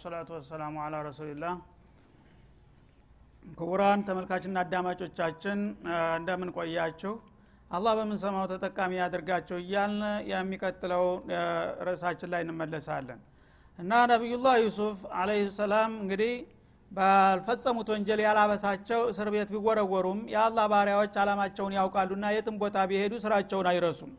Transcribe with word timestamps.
ወሰላቱ 0.00 0.30
ወሰላሙ 0.34 0.74
አላ 0.82 0.96
ረሱሊላህ 1.06 1.54
ክቡራን 3.52 4.00
ተመልካችና 4.06 4.56
አዳማጮቻችን 4.62 5.58
እንደምን 6.18 6.50
ቆያችሁ? 6.56 7.12
አላህ 7.70 7.92
በምንሰማው 7.98 8.46
ተጠቃሚ 8.52 8.92
ያድርጋቸው 9.00 9.58
እያልን 9.62 10.00
የሚቀጥለው 10.30 11.04
ርዕሳችን 11.88 12.30
ላይ 12.32 12.40
እንመለሳለን። 12.46 13.20
እና 13.78 13.92
ነቢዩላህ 14.12 14.54
ዩሱፍ 14.64 15.00
አለህ 15.20 15.40
ሰላም 15.58 15.92
እንግዲህ 16.02 16.32
ባልፈጸሙት 16.90 17.90
ወንጀል 17.94 18.22
ያላበሳቸው 18.26 19.02
እስር 19.12 19.30
ቤት 19.34 19.50
ቢወረወሩም 19.54 20.22
የአላህ 20.34 20.66
ባሪያዎች 20.74 21.16
አላማቸውን 21.22 21.76
ያውቃሉና 21.78 22.30
የትም 22.36 22.56
ቦታ 22.62 22.86
ቢሄዱ 22.92 23.16
ስራቸውን 23.24 23.68
አይረሱም። 23.72 24.14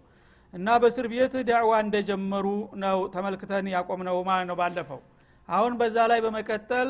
እና 0.54 0.68
በእስር 0.84 1.08
ቤት 1.12 1.36
ዳዕዋ 1.50 1.74
እንደጀመሩ 1.84 2.46
ነው 2.84 3.00
ተመልክተን 3.16 3.72
ያቆምነው 3.76 4.20
ማለት 4.30 4.48
ነው 4.52 4.58
ባለፈው 4.62 5.02
አሁን 5.50 5.74
በዛ 5.80 5.98
ላይ 6.12 6.20
በመቀጠል 6.26 6.90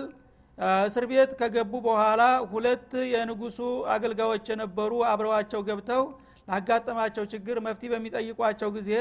እስር 0.85 1.05
ቤት 1.11 1.31
ከገቡ 1.39 1.73
በኋላ 1.85 2.21
ሁለት 2.51 2.89
የንጉሱ 3.13 3.59
አገልጋዮች 3.93 4.47
የነበሩ 4.51 4.91
አብረዋቸው 5.11 5.61
ገብተው 5.69 6.03
ላጋጠማቸው 6.47 7.25
ችግር 7.33 7.57
መፍትሄ 7.67 7.89
በሚጠይቋቸው 7.93 8.69
ጊዜ 8.77 8.91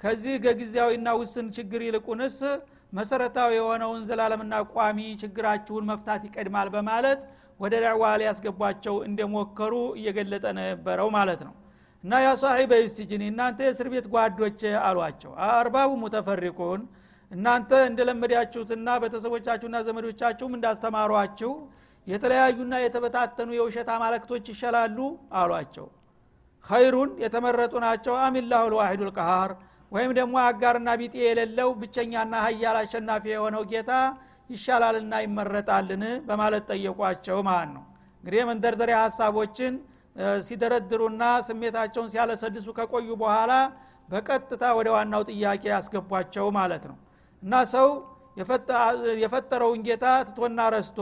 ከዚህ 0.00 0.34
ከጊዜያዊና 0.44 1.08
ውስን 1.20 1.46
ችግር 1.56 1.80
ይልቁንስ 1.86 2.36
መሰረታዊ 2.92 3.50
የሆነውን 3.56 4.02
ዘላለምና 4.10 4.54
ቋሚ 4.74 4.98
ችግራችሁን 5.22 5.88
መፍታት 5.90 6.22
ይቀድማል 6.28 6.68
በማለት 6.74 7.20
ወደ 7.60 7.74
ዳዕዋ 7.84 8.04
ሊያስገቧቸው 8.20 8.96
እንደሞከሩ 9.08 9.74
እየገለጠ 9.98 10.44
ነበረው 10.58 11.08
ማለት 11.16 11.40
ነው። 11.46 11.54
እና 12.04 12.20
ያ 12.24 12.30
ሳሒበ 12.42 12.72
ስጅኒ 12.92 13.22
እናንተ 13.32 13.58
የእስር 13.66 13.88
ቤት 13.94 14.06
ጓዶች 14.12 14.60
አሏቸው። 14.88 15.30
አርባቡ 15.48 15.90
ሙተፈሪቁን 16.02 16.82
እናንተ 17.30 17.70
እንደለመዳችሁትና 17.88 18.88
ቤተሰቦቻችሁና 19.02 19.78
ዘመዶቻችሁም 19.86 20.52
እንዳስተማሯችሁ 20.56 21.52
የተለያዩና 22.06 22.74
የተበታተኑ 22.82 23.48
የውሸት 23.56 23.88
አማለክቶች 23.94 24.44
ይሻላሉ 24.52 24.98
አሏቸው። 25.40 25.86
ኸይሩን 26.64 27.10
የተመረጡ 27.24 27.74
ናቸው። 27.84 28.14
አሚላሁ 28.24 28.64
ልዋሒዱ 28.72 29.02
ልቀሃር 29.08 29.50
ወይም 29.92 30.10
ደግሞ 30.18 30.34
አጋርና 30.46 30.88
ቢጤ 31.00 31.14
የሌለው 31.26 31.68
ብቸኛና 31.80 32.34
ሀያል 32.46 32.76
አሸናፊ 32.80 33.24
የሆነው 33.32 33.62
ጌታ 33.72 33.92
ይሻላልና 34.50 35.14
ይመረጣልን? 35.24 36.02
በማለት 36.28 36.64
ጠየቋቸው 36.72 37.38
ማለት 37.48 37.70
ነው። 37.76 37.84
እንግዲህ 38.24 38.42
መንደርደሪያ 38.50 38.98
ሀሳቦችን 39.06 39.74
ሲደረድሩና 40.46 41.24
ስሜታቸውን 41.48 42.08
ሲያለሰልሱ 42.12 42.68
ከቆዩ 42.78 43.08
በኋላ 43.20 43.52
በቀጥታ 44.08 44.64
ወደ 44.78 44.88
ዋናው 44.96 45.22
ጥያቄ 45.30 45.62
ያስገቧቸው 45.74 46.46
ማለት 46.58 46.84
ነው 46.90 46.96
እና 47.42 47.54
ሰው 47.74 47.88
የፈጠረውን 49.22 49.80
ጌታ 49.86 50.06
ትቶና 50.28 50.60
ረስቶ 50.74 50.98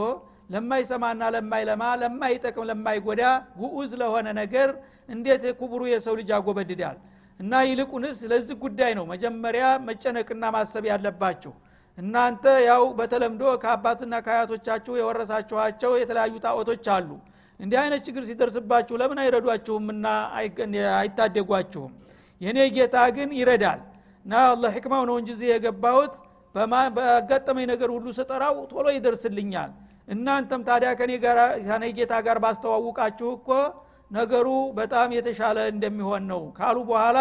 ለማይሰማና 0.50 1.22
ለማይለማ 1.34 1.82
ለማይጠቅም 2.02 2.66
ለማይጎዳ 2.70 3.22
ጉዑዝ 3.58 3.92
ለሆነ 4.02 4.26
ነገር 4.40 4.68
እንዴት 5.08 5.44
ክቡሩ 5.58 5.82
የሰው 5.92 6.14
ልጅ 6.18 6.28
ያጎበድዳል? 6.34 6.96
እና 7.40 7.52
ይልቁንስ 7.68 8.18
ለዚህ 8.30 8.56
ጉዳይ 8.64 8.92
ነው 8.98 9.04
መጀመሪያ 9.12 9.64
መጨነቅና 9.88 10.44
ማሰብ 10.54 10.84
ያለባችሁ። 10.90 11.52
እናንተ 11.98 12.44
ያው 12.68 12.82
በተለምዶ 12.98 13.42
ከአባትና 13.62 14.14
ከአያቶቻችሁ 14.24 14.94
የወረሳችኋቸው 14.98 15.92
የተለያዩ 16.00 16.34
ጣዖቶች 16.44 16.86
አሉ። 16.96 17.10
እንዲህ 17.60 17.78
አይነት 17.82 18.00
ችግር 18.06 18.22
ሲደርስባችሁ 18.28 18.94
ለምን 19.02 19.18
አይረዷችሁምና 19.22 20.06
አይታደጓችሁም? 20.98 21.92
የእኔ 22.40 22.58
ጌታ 22.76 22.96
ግን 23.16 23.30
ይረዳል። 23.38 23.80
እና 24.26 24.34
አላ 24.46 24.64
ሕክማው 24.74 25.02
ነው 25.10 25.16
እንጂ 25.20 25.30
የገባሁት 25.50 26.14
በአጋጠመኝ 26.96 27.66
ነገር 27.72 27.90
ሁሉ 27.94 28.06
ስጠራው 28.18 28.56
ቶሎ 28.70 28.86
ይደርስልኛል። 28.96 29.70
እናንተም 30.08 30.60
ታዲያ 30.68 30.90
ከኔ 30.98 31.84
ጌታ 31.98 32.14
ጋር 32.26 32.38
ባስተዋውቃችሁ 32.44 33.28
እኮ 33.38 33.48
ነገሩ 34.10 34.48
በጣም 34.78 35.08
የተሻለ 35.16 35.58
እንደሚሆን 35.72 36.24
ነው 36.32 36.42
ካሉ 36.58 36.76
በኋላ 36.90 37.18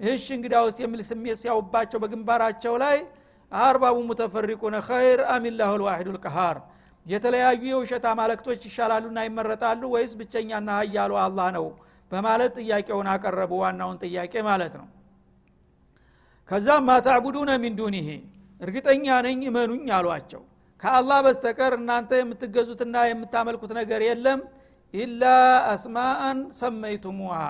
እሽ 0.00 0.24
እንግዳውስ 0.36 0.76
የሚል 0.82 1.00
ስሜት 1.08 1.38
ሲያውባቸው 1.42 1.98
በግንባራቸው 2.02 2.74
ላይ 2.82 2.98
አርባቡ 3.52 3.96
ሙተፈሪቁነ 4.08 4.76
ኸይር 4.88 5.20
አሚላሁ 5.34 5.72
ልዋሒዱ 5.80 6.08
ልቀሃር 6.16 6.56
የተለያዩ 7.06 7.62
የውሸት 7.70 8.04
አማለክቶች 8.10 8.60
ይሻላሉና 8.68 9.18
ይመረጣሉ 9.26 9.82
ወይስ 9.94 10.12
ብቸኛና 10.20 10.68
ሀያሉ 10.80 11.12
አላህ 11.22 11.46
ነው? 11.56 11.66
በማለት 12.10 12.52
ጥያቄውን 12.58 13.08
አቀረቡ። 13.12 13.52
ዋናውን 13.62 13.96
ጥያቄ 14.04 14.34
ማለት 14.48 14.74
ነው። 14.80 14.86
ከዛም 16.48 16.84
ማታዕቡዱነ 16.88 17.50
ሚን 17.62 17.74
ዱኒህ 17.78 18.08
እርግጠኛ 18.60 19.06
ነኝ 19.26 19.40
እመኑኝ 19.48 19.86
አሏቸው። 19.96 20.42
ከአላህ 20.82 21.18
በስተቀር 21.26 21.72
እናንተ 21.78 22.10
የምትገዙትና 22.20 22.96
የምታመልኩት 23.08 23.72
ነገር 23.78 24.00
የለም 24.06 24.40
ኢላ 24.94 25.22
አስማአን 25.72 26.38
ሰመይቱሙሃ። 26.58 27.40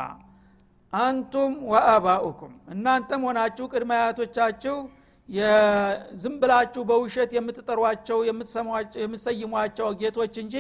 አንቱም 0.93 1.53
ወአባኡኩም። 1.71 2.53
እናንተም 2.73 3.25
ሆናችሁ 3.29 3.65
ቅድመ 3.73 3.91
አያቶቻችሁ 3.99 4.77
በውሸት 6.91 7.31
የምትጠሯቸው 7.37 8.19
የምትሰይሟቸው 9.03 9.89
ጌቶች 10.01 10.35
እንጂ 10.45 10.57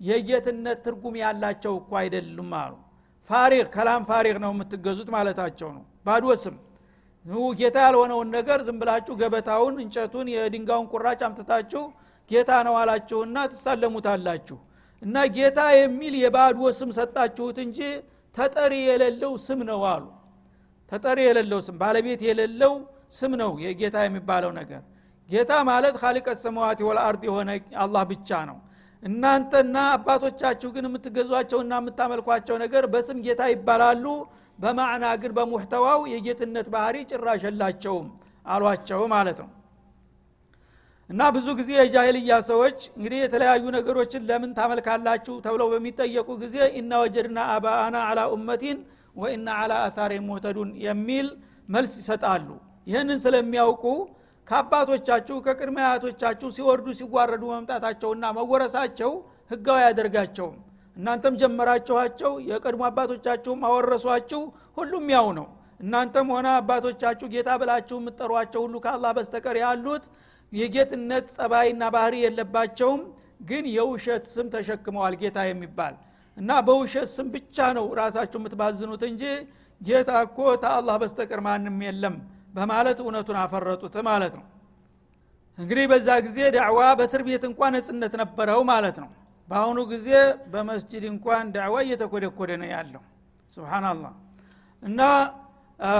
የጌትነት 0.00 0.78
ትርጉም 0.84 1.14
ያላቸው 1.22 1.72
እኮ 1.80 1.92
አይደሉም 2.00 2.52
አሉ። 2.60 2.72
ፋሪቅ 3.30 3.66
ከላም 3.74 4.02
ፋሪቅ 4.10 4.36
ነው 4.44 4.52
የምትገዙት 4.54 5.08
ማለታቸው 5.14 5.70
ነው። 5.76 5.84
ባዶ 6.06 6.26
ስም 6.42 6.56
ጌታ 7.60 7.76
ያልሆነውን 7.86 8.28
ነገር 8.36 8.58
ዝም 8.66 8.76
ብላችሁ 8.80 9.14
ገበታውን 9.20 9.74
እንጨቱን 9.82 10.26
የድንጋውን 10.34 10.86
ቁራጭ 10.92 11.20
አምትታችሁ 11.26 11.82
ጌታ 12.30 12.50
ነው 12.66 12.74
አላችሁና 12.80 13.38
ትሳለሙታላችሁ። 13.52 14.58
እና 15.02 15.16
ጌታ 15.36 15.60
የሚል 15.78 16.14
የባዶ 16.22 16.60
ስም 16.78 16.90
ሰጣችሁት 16.98 17.58
እንጂ 17.64 17.78
ተጠሪ 18.36 18.74
የሌለው 18.88 19.32
ስም 19.46 19.60
ነው 19.70 19.82
አሉ። 19.92 20.04
ተጠሪ 20.92 21.18
የሌለው 21.28 21.60
ስም 21.66 21.76
ባለቤት 21.82 22.22
የሌለው 22.28 22.74
ስም 23.18 23.32
ነው 23.42 23.50
የጌታ 23.64 23.96
የሚባለው 24.06 24.52
ነገር። 24.60 24.82
ጌታ 25.28 25.52
ማለት 25.68 25.94
ካሊቀ 26.02 26.28
ሰማዋት 26.42 26.80
ወልአርድ 26.88 27.22
የሆነ 27.28 27.50
አላህ 27.84 28.02
ብቻ 28.12 28.38
ነው። 28.50 28.58
እናንተና 29.02 29.76
አባቶቻችሁ 29.94 30.68
ግን 30.76 30.86
የምትገዟቸውና 30.88 31.72
የምታመልኳቸው 31.80 32.56
ነገር 32.64 32.84
በስም 32.94 33.18
ጌታ 33.26 33.42
ይባላሉ 33.52 34.04
በማዕና 34.58 35.06
ግን 35.22 35.32
በሙሕተዋው 35.36 36.00
የጌትነት 36.12 36.66
ባህሪ 36.74 36.96
ጭራሽ 37.10 37.42
የላቸውም 37.48 38.06
አሏቸው 38.46 39.00
ማለት 39.12 39.38
ነው። 39.42 39.50
እና 41.10 41.20
ብዙ 41.34 41.46
ጊዜ 41.58 41.70
የጃሂልያ 41.78 42.34
ሰዎች 42.48 42.78
እንግዲህ 42.96 43.18
የተለያዩ 43.22 43.64
ነገሮችን 43.76 44.26
ለምን 44.30 44.50
ታመልካላችሁ 44.58 45.34
ተብለው 45.44 45.68
በሚጠየቁ 45.72 46.28
ጊዜ 46.42 46.56
ኢና 46.78 46.92
ወጀድና 47.02 47.38
አባአና 47.54 47.96
አላ 48.08 48.20
ኡመቲን 48.34 48.78
ወኢና 49.16 49.48
አላ 49.62 49.74
አታሪ 49.86 50.12
ሙህተዱን 50.26 50.70
የሚል 50.84 51.28
መልስ 51.68 51.92
ይሰጣሉ። 52.00 52.48
ይህንን 52.86 53.18
ስለሚያውቁ 53.24 53.84
ከአባቶቻችሁ 54.48 55.36
ከቅድመ 55.46 55.78
አያቶቻችሁ 55.86 56.48
ሲወርዱ 56.56 56.88
ሲዋረዱ 57.00 57.44
መምጣታቸውና 57.54 58.24
መወረሳቸው 58.38 59.10
ህጋዊ 59.50 59.78
አያደርጋቸውም 59.80 60.56
እናንተም 60.98 61.34
ጀመራችኋቸው 61.40 62.32
የቀድሞ 62.48 62.82
አባቶቻችሁም 62.88 63.60
አወረሷችሁ 63.68 64.40
ሁሉም 64.78 65.06
ያው 65.14 65.28
ነው። 65.38 65.46
እናንተም 65.80 66.28
ሆነ 66.34 66.46
አባቶቻችሁ 66.60 67.26
ጌታ 67.34 67.50
ብላችሁ 67.60 67.96
የምትጠሯቸው 68.00 68.60
ሁሉ 68.64 68.76
ከአላህ 68.84 69.12
በስተቀር 69.18 69.56
ያሉት 69.62 70.04
የጌትነት 70.52 71.26
ጸባይና 71.36 71.82
ባህሪ 71.94 72.14
የለባቸውም። 72.24 73.02
ግን 73.48 73.64
የውሸት 73.74 74.24
ስም 74.32 74.46
ተሸክመዋል 74.54 75.14
ጌታ 75.20 75.38
የሚባል 75.48 75.94
እና 76.36 76.50
በውሸት 76.66 77.08
ስም 77.12 77.26
ብቻ 77.34 77.66
ነው 77.76 77.86
ራሳችሁ 78.00 78.38
የምትባዝኑት 78.40 79.02
እንጂ 79.08 79.22
ጌታ 79.80 80.10
እኮ 80.26 80.38
ተአላህ 80.62 80.96
በስተቀር 81.02 81.40
ማንም 81.46 81.76
የለም 81.86 82.16
በማለት 82.54 82.98
እውነቱን 83.02 83.38
አፈረጡት 83.42 83.96
ማለት 84.08 84.34
ነው። 84.38 84.44
እንግዲህ 85.58 85.86
በዛ 85.92 86.08
ጊዜ 86.26 86.38
ዳዕዋ 86.56 86.80
በእስር 86.98 87.22
ቤት 87.28 87.44
እንኳን 87.48 87.72
ነጽነት 87.76 88.12
ነበረው 88.22 88.60
ማለት 88.70 88.98
ነው 89.02 89.08
በአሁኑ 89.48 89.78
ጊዜ 89.92 90.08
በመስጅድ 90.52 91.04
እንኳን 91.10 91.44
ዳዕዋ 91.54 91.76
እየተኮደኮደ 91.84 92.50
ነው 92.62 92.68
ያለው። 92.72 93.02
ስብናላህ 93.52 94.12
እና 94.82 95.00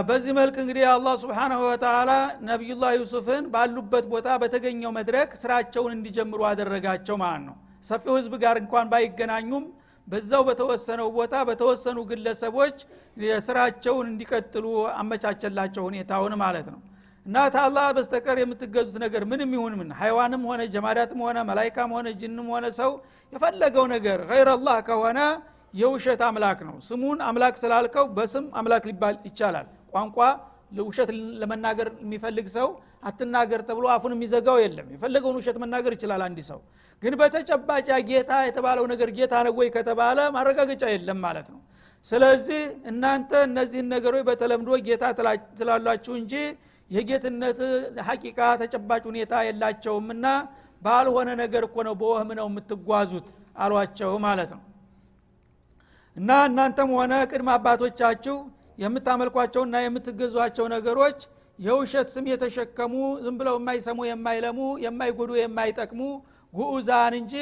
በዚህ 0.01 0.33
መልክ 0.39 0.57
እንግዲህ 0.63 0.85
አላህ 0.93 1.15
ስብሓናሁ 1.23 1.61
ወተላ 1.67 2.11
ነቢዩላህ 2.49 2.91
ዩሱፍን 2.99 3.45
ባሉበት 3.53 4.07
ቦታ 4.13 4.29
በተገኘው 4.43 4.91
መድረክ 4.97 5.31
ስራቸውን 5.43 5.93
እንዲጀምሩ 5.97 6.41
አደረጋቸው 6.51 7.17
ማለት 7.23 7.45
ነው። 7.49 7.57
ሰፊው 7.85 8.15
ህዝብ 8.19 8.33
ጋር 8.43 8.57
እንኳን 8.63 8.87
ባይገናኙም 8.93 9.65
በዛው 10.09 10.43
በተወሰነው 10.49 11.09
ቦታ 11.17 11.35
በተወሰኑ 11.49 11.99
ግለሰቦች 12.11 12.77
ስራቸውን 13.47 14.07
እንዲቀጥሉ 14.13 14.67
አመቻቸላቸው 15.01 15.83
ሁኔታውን 15.89 16.35
ማለት 16.43 16.69
ነው 16.75 16.81
እና 17.29 17.39
ታላህ 17.55 17.87
በስተቀር 17.97 18.37
የምትገዙት 18.41 18.97
ነገር 19.03 19.23
ምንም 19.31 19.51
ይሁን 19.57 19.73
ምን 19.79 19.89
ሀይዋንም 19.99 20.43
ሆነ 20.49 20.61
ጀማዳትም 20.75 21.21
ሆነ 21.25 21.39
መላይካም 21.49 21.91
ሆነ 21.97 22.09
ጅንም 22.21 22.47
ሆነ 22.53 22.67
ሰው 22.79 22.91
የፈለገው 23.33 23.87
ነገር 23.93 24.19
ገይር 24.31 24.49
አላህ 24.53 24.77
ከሆነ 24.87 25.19
የውሸት 25.75 26.21
አምላክ 26.27 26.61
ነው። 26.69 26.77
ስሙን 26.87 27.19
አምላክ 27.27 27.57
ስላልከው 27.63 28.07
በስም 28.17 28.45
አምላክ 28.59 28.85
ሊባል 28.91 29.17
ይቻላል። 29.29 29.67
ቋንቋ 29.93 30.19
ውሸት 30.87 31.11
ለመናገር 31.41 31.89
የሚፈልግ 32.03 32.47
ሰው 32.55 32.69
አትናገር 33.03 33.61
ተብሎ 33.69 33.87
አፉን 33.95 34.15
የሚዘጋው 34.17 34.59
የለም። 34.63 34.89
የፈለገውን 34.95 35.37
ውሸት 35.41 35.59
መናገር 35.63 35.93
ይችላል 35.97 36.23
አንድ 36.27 36.39
ሰው። 36.49 36.61
ግን 37.03 37.15
በተጨባጭ 37.21 37.89
ጌታ 38.09 38.33
የተባለው 38.49 38.87
ነገር 38.93 39.11
ጌታ 39.19 39.35
ነው 39.47 39.55
ወይ 39.61 39.69
ከተባለ 39.77 40.19
ማረጋገጫ 40.37 40.85
የለም 40.95 41.21
ማለት 41.27 41.49
ነው። 41.55 41.61
ስለዚህ 42.07 42.63
እናንተ 42.91 43.31
እነዚህን 43.47 43.89
ነገሮች 43.95 44.25
በተለምዶ 44.29 44.71
ጌታ 44.89 45.05
ትላላችሁ 45.59 46.15
እንጂ 46.21 46.35
የጌትነት 46.91 47.59
ሐቂቃ 48.07 48.39
ተጨባጭ 48.61 49.03
ሁኔታ 49.11 49.33
የላቸውምና 49.47 50.27
ባልሆነ 50.83 51.29
ነገር 51.41 51.63
እኮ 51.69 51.77
ነው 51.87 51.95
በወህም 52.01 52.31
ነው 52.39 52.47
የምትጓዙት 52.51 53.29
አሏቸው 53.63 54.13
ማለት 54.27 54.51
ነው። 54.57 54.63
እና 56.17 56.31
እናንተም 56.49 56.91
ሆነ 56.99 57.15
ቅድመ 57.31 57.49
አባቶቻችሁ 57.57 58.37
የምታመልኳቸውና 58.79 59.77
የምትገዟቸው 59.83 60.67
ነገሮች 60.75 61.19
የውሸት 61.59 62.09
ስም 62.15 62.27
የተሸከሙ 62.31 62.95
ዝም 63.25 63.37
ብለው 63.41 63.55
የማይሰሙ 63.59 63.99
የማይለሙ 64.09 64.59
የማይጎዱ 64.85 65.31
የማይጠቅሙ 65.41 66.01
ጉዑዛን 66.53 67.15
እንጂ 67.21 67.35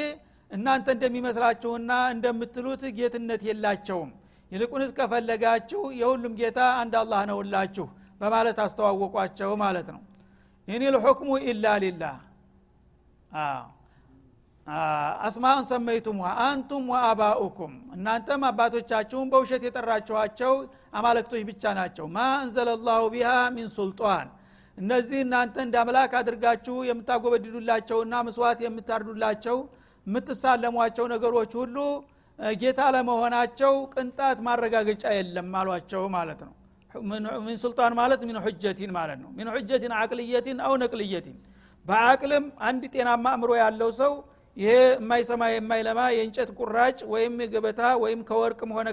እናንተ 0.51 0.87
እንደሚመስላችሁና 0.95 1.91
እንደምትሉት 2.13 2.83
ጌትነት 2.97 3.41
የላቸውም። 3.47 4.09
ይልቁንስ 4.51 4.91
ከፈለጋችሁ 4.97 5.81
የሁሉም 5.99 6.33
ጌታ 6.39 6.59
አንድ 6.81 6.93
አላህ 7.01 7.21
ነውላችሁ 7.31 7.85
በማለት 8.21 8.57
አስተዋወቋቸው 8.63 9.51
ማለት 9.63 9.87
ነው። 9.95 10.01
ኢኒ 10.67 10.83
ልሑክሙ 10.95 11.29
ኢላ 11.45 11.65
ሊላህ። 11.83 12.15
አስማን 15.27 15.61
ሰመይቱም 15.67 16.17
أنتم 16.43 16.85
وآباؤكم 16.93 17.73
እናንተም 17.95 18.41
አባቶቻችሁን 18.47 19.29
በውሸት 19.31 19.61
የጠራችኋቸው 19.67 20.53
አማለክቶች 20.93 21.43
ብቻ 21.49 21.73
ናቸው። 21.77 22.05
ما 22.15 22.25
أنزل 22.43 22.69
الله 22.87 23.03
بها 23.13 23.29
من 23.55 23.69
سلطان። 23.75 24.27
እነዚህ 24.77 25.19
እናንተ 25.25 25.55
እንደ 25.65 25.75
አምላክ 25.81 26.11
አድርጋችሁ 26.19 26.75
የምታጎበድዱላቸውና 26.89 28.15
መስዋእት 28.27 28.59
የምታርዱላቸው 28.65 29.57
የምትሳለሟቸው 30.07 31.05
ነገሮች 31.13 31.53
ሁሉ 31.61 31.77
ጌታ 32.57 32.81
ለመሆናቸው 32.95 33.73
ቅንጣት 33.93 34.37
ማረጋገጫ 34.47 35.03
የለም 35.15 35.49
አሏቸው 35.61 36.03
ማለት 36.15 36.41
ነው 36.47 36.53
من 37.41 37.57
سلطان 37.61 37.93
ማለት? 37.99 38.21
من 38.21 38.37
حجة 38.45 38.91
ማለት 38.97 39.19
ነው። 39.23 39.29
من 39.37 39.47
حجة? 39.55 39.93
عقلية 39.99 40.57
أو 40.65 40.73
نقلية። 40.83 41.37
በአቅልም 41.85 42.45
አንድ 42.61 42.83
ጤናማ 42.93 43.25
አእምሮ 43.33 43.51
ያለው 43.61 43.89
ሰው 43.99 44.13
ይሄ 44.57 44.69
የማይሰማ 44.93 45.43
የማይለማ 45.51 45.99
የእንጨት 46.15 46.49
ቁራጭ 46.59 46.99
ወይም 47.11 47.33
ገበታ 47.53 47.81
ወይም 48.03 48.21
ከወርቅም 48.29 48.71
ሆነ 48.77 48.87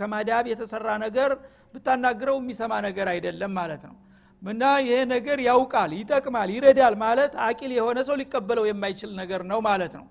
ከማዳብ 0.00 0.44
የተሰራ 0.50 0.88
ነገር 1.04 1.30
ብታናግረው 1.74 2.36
የሚሰማ 2.40 2.72
ነገር 2.86 3.06
አይደለም 3.14 3.52
ማለት 3.58 3.82
ነው። 3.88 3.96
እና 4.42 4.64
ይሄ 4.84 4.98
ነገር 5.12 5.38
ያውቃል 5.46 5.90
ይጠቅማል 6.00 6.48
ይረዳል 6.56 6.94
ማለት 7.04 7.32
አቂል 7.46 7.72
የሆነ 7.78 7.98
ሰው 8.08 8.16
ሊቀበለው 8.20 8.64
የማይችል 8.68 9.10
ነገር 9.20 9.40
ነው 9.50 9.60
ማለት 9.68 9.94
ነው። 10.00 10.06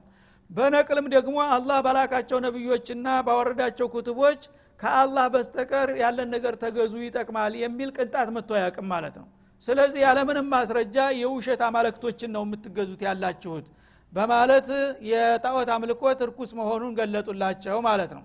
በነቅልም 0.49 1.07
ደግሞ 1.15 1.37
አላህ 1.55 1.77
ባላካቸው 1.85 2.37
ነቢዮችና 2.45 3.07
ባወረዳቸው 3.27 3.87
ኩትቦች 3.95 4.41
ከአላህ 4.79 5.25
በስተቀር 5.33 5.89
ያለን 6.01 6.29
ነገር 6.35 6.53
ተገዙ 6.61 6.93
ይጠቅማል 7.03 7.53
የሚል 7.61 7.89
ቅንጣት 7.97 8.29
መጥቶ 8.35 8.51
አያውቅም 8.57 8.87
ማለት 8.91 9.15
ነው። 9.21 9.27
ስለዚህ 9.63 9.99
ያለምንም 10.05 10.47
ማስረጃ 10.53 10.97
የውሸት 11.19 11.61
አማለክቶችን 11.67 12.31
ነው 12.35 12.43
የምትገዙት 12.45 13.01
ያላችሁት 13.07 13.67
በማለት 14.13 14.67
የጣዖት 15.09 15.69
አምልኮት 15.75 16.19
እርኩስ 16.25 16.51
መሆኑን 16.59 16.91
ገለጡላቸው 16.99 17.77
ማለት 17.87 18.11
ነው። 18.17 18.23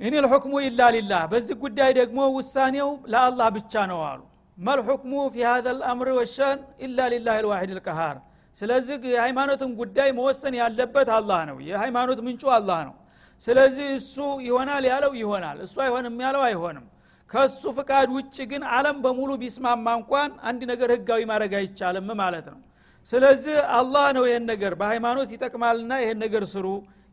ኢኒ 0.00 0.14
ልሑክሙ 0.24 0.54
ኢላ 0.66 0.80
ሊላህ 0.94 1.22
በዚህ 1.32 1.56
ጉዳይ 1.64 1.90
ደግሞ 1.98 2.20
ውሳኔው 2.36 2.88
ለአላህ 3.12 3.48
ብቻ 3.56 3.84
ነው 3.90 4.00
አሉ። 4.08 4.20
መልሑክሙ 4.58 5.12
ፊ 5.34 5.44
ሀዘ 5.46 5.66
ልአምር 5.78 6.08
ወሸን 6.18 6.58
ኢላ 6.86 7.06
ሊላህ 7.12 7.36
ልዋሒድ 7.44 7.70
ልቀሃር። 7.78 8.16
ስለዚህ 8.56 8.96
የሃይማኖትን 9.12 9.70
ጉዳይ 9.80 10.08
መወሰን 10.18 10.54
ያለበት 10.60 11.08
አላህ 11.16 11.40
ነው። 11.48 11.56
የሃይማኖት 11.68 12.20
ምንጩ 12.26 12.44
አላህ 12.58 12.80
ነው 12.88 12.94
ስለዚህ 13.42 13.86
እሱ 13.96 14.16
ይሆናል 14.46 14.84
ያለው 14.90 15.12
ይሆናል 15.20 15.58
እሱ 15.64 15.76
አይሆንም 15.84 16.16
ያለው 16.24 16.42
አይሆንም። 16.48 16.84
ከሱ 17.30 17.62
ፍቃድ 17.78 18.08
ውጭ 18.16 18.36
ግን 18.50 18.62
አለም 18.74 18.96
በሙሉ 19.04 19.30
ቢስማማ 19.42 19.86
እንኳን 19.98 20.30
አንድ 20.48 20.60
ነገር 20.72 20.88
ህጋዊ 20.94 21.20
ማድረግ 21.30 21.52
አይቻልም 21.60 22.08
ማለት 22.20 22.46
ነው። 22.52 22.60
ስለዚህ 23.06 23.56
አላህ 23.78 24.06
ነው 24.16 24.24
ይህን 24.28 24.44
ነገር 24.52 24.72
በሃይማኖት 24.80 25.30
ይጠቅማልና 25.34 25.92
ይህን 26.02 26.18
ነገር 26.24 26.44
ስሩ 26.52 26.66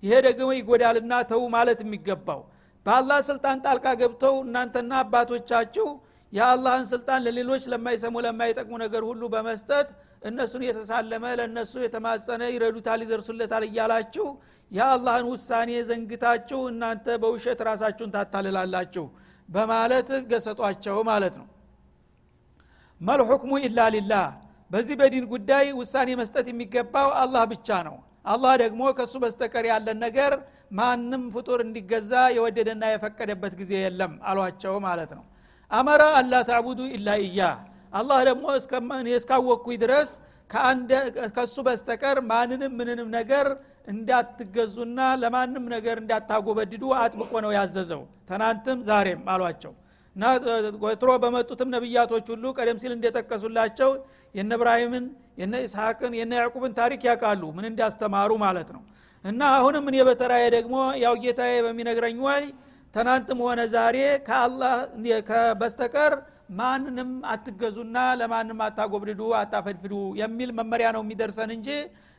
ይሄ 0.04 0.14
ደግሞ 0.28 0.50
ይጎዳልና 0.58 1.14
ተው 1.32 1.42
ማለት 1.56 1.80
የሚገባው። 1.84 2.42
በአላህ 2.86 3.18
ስልጣን 3.30 3.58
ጣልቃ 3.66 3.88
ገብተው 4.02 4.36
እናንተና 4.46 4.92
አባቶቻችሁ 5.04 5.88
የአላህን 6.34 6.86
ስልጣን 6.92 7.20
ለሌሎች 7.26 7.64
ለማይሰሙ 7.74 8.16
ለማይጠቅሙ 8.26 8.74
ነገር 8.84 9.04
ሁሉ 9.10 9.22
በመስጠት 9.34 9.88
እነሱን 10.22 10.64
የተሳለመ 10.66 11.24
ለእነሱ 11.40 11.74
የተማጸነ 11.84 12.42
ይረዱታል 12.54 13.00
ይደርሱለታል 13.06 13.64
እያላችሁ 13.68 14.28
የአላህን 14.72 15.26
ውሳኔ 15.32 15.72
ዘንግታችሁ 15.90 16.60
እናንተ 16.72 17.16
በውሸት 17.24 17.60
ራሳችሁን 17.70 18.14
ታታልላላችሁ 18.16 19.06
በማለት 19.50 20.10
ገሰጧቸው 20.30 20.98
ማለት 21.10 21.36
ነው። 21.42 21.48
መልሑክሙ 23.02 23.52
ኢላ 23.66 23.80
ሊላህ። 23.96 24.28
በዚህ 24.72 24.96
በዲን 25.00 25.26
ጉዳይ 25.32 25.66
ውሳኔ 25.80 26.10
መስጠት 26.20 26.46
የሚገባው 26.52 27.10
አላህ 27.22 27.44
ብቻ 27.54 27.70
ነው። 27.88 27.98
አላህ 28.26 28.54
ደግሞ 28.62 28.82
ከእሱ 28.98 29.16
በስተቀር 29.24 29.66
ያለን 29.72 29.98
ነገር 30.06 30.34
ማንም 30.72 31.24
ፍጡር 31.34 31.60
እንዲገዛ 31.66 32.12
የወደደና 32.36 32.84
የፈቀደበት 32.92 33.54
ጊዜ 33.62 33.72
የለም 33.82 34.14
አሏቸው 34.30 34.76
ማለት 34.86 35.12
ነው። 35.18 35.24
አመረ 35.72 36.02
አላ 36.20 36.34
ታዕቡዱ 36.50 36.80
ኢላ 36.96 37.10
እያህ 37.26 37.58
አላህ 37.94 38.20
ደግሞ 38.30 38.46
እስካወቅኩኝ 39.16 39.78
ድረስ 39.84 40.10
ከእሱ 41.36 41.58
በስተቀር 41.68 42.18
ማንንም 42.30 42.74
ምንንም 42.80 43.10
ነገር 43.18 43.48
እንዳትገዙና 43.92 45.00
ለማንም 45.22 45.66
ነገር 45.74 45.98
እንዳታጎበድዱ 46.02 46.84
አጥብቆ 47.00 47.32
ነው 47.46 47.52
ያዘዘው። 47.58 48.02
ትናንትም 48.30 48.80
ዛሬም 48.90 49.22
አሏቸው። 49.34 49.74
እና 50.16 50.24
ወትሮ 50.84 51.10
በመጡትም 51.24 51.70
ነቢያቶች 51.76 52.26
ሁሉ 52.34 52.46
ቀደም 52.58 52.80
ሲል 52.82 52.94
እንደጠቀሱላቸው 52.96 53.92
የነ 54.36 54.52
እብራሂምን 54.58 55.06
የነ 55.42 55.54
ኢስሐቅን 55.66 56.14
የነ 56.20 56.32
ያዕቁብን 56.40 56.74
ታሪክ 56.80 57.02
ያውቃሉ 57.08 57.44
ምን 57.58 57.66
እንዳስተማሩ 57.70 58.32
ማለት 58.44 58.70
ነው። 58.76 58.82
እና 59.26 59.42
አሁንም 59.58 59.86
እኔ 59.90 59.98
በተራዬ 60.08 60.44
ደግሞ 60.58 60.76
ያው 61.04 61.16
ጌታዬ 61.24 61.56
በሚነግረኝ 61.66 62.20
ወይ 62.28 62.44
ትናንትም 62.94 63.40
ሆነ 63.46 63.62
ዛሬ 63.74 63.98
ከአላህ 64.28 64.74
በስተቀር 65.62 66.14
ማንንም 66.52 67.12
አትገዙና 67.32 67.98
ለማንም 68.20 68.62
አታጎብድዱ 68.66 69.22
አታፈድፍዱ 69.40 69.94
የሚል 70.22 70.50
መመሪያ 70.58 70.88
ነው 70.96 71.02
የሚደርሰን 71.06 71.52
እንጂ 71.56 71.70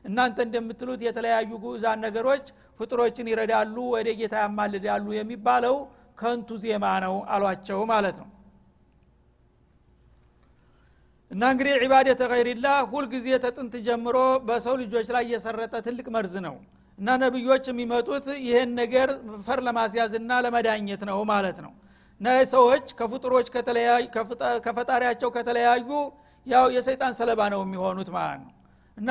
እናንተ 0.05 0.39
እንደምትሉት 0.47 1.01
የተለያዩ 1.07 1.51
ጉዛን 1.65 2.01
ነገሮች 2.07 2.47
ፍጡሮችን 2.81 3.31
ይረዳሉ 3.33 3.77
ወደ 3.95 4.09
ጌታ 4.21 4.35
ያማልዳሉ 4.45 5.07
የሚባለው 5.17 5.77
ከንቱ 6.19 6.59
ዜማ 6.65 6.87
ነው 7.05 7.15
አሏቸው 7.35 7.81
ማለት 7.93 8.17
ነው። 8.23 8.29
እና 11.31 11.43
እንግዲህ 11.53 11.75
ዒባደተ 11.83 12.23
ገይሪላህ 12.33 12.79
ሁልጊዜ 12.91 13.29
ተጥንት 13.45 13.75
ጀምሮ 13.87 14.17
በሰው 14.49 14.75
ልጆች 14.83 15.07
ላይ 15.15 15.25
የሰረጠ 15.33 15.75
ትልቅ 15.87 16.07
መርዝ 16.17 16.35
ነው። 16.47 16.57
እና 16.99 17.11
ነቢዮች 17.23 17.65
የሚመጡት 17.71 18.27
ይህን 18.47 18.71
ነገር 18.81 19.09
ፈር 19.47 19.61
ለማስያዝና 19.67 20.33
ለመዳኘት 20.45 21.03
ነው 21.11 21.19
ማለት 21.31 21.59
ነው 21.65 21.73
ሰዎች 22.53 22.87
ከፍጡሮች 22.99 23.47
ከፈጣሪያቸው 24.67 25.29
ከተለያዩ 25.37 25.89
ያው 26.47 26.67
የሰይጣን 26.77 27.13
ሰለባ 27.19 27.41
ነው 27.53 27.61
የሚሆኑት 27.65 28.09
ማለት 28.17 28.41
ነው። 28.43 28.53
እና 28.99 29.11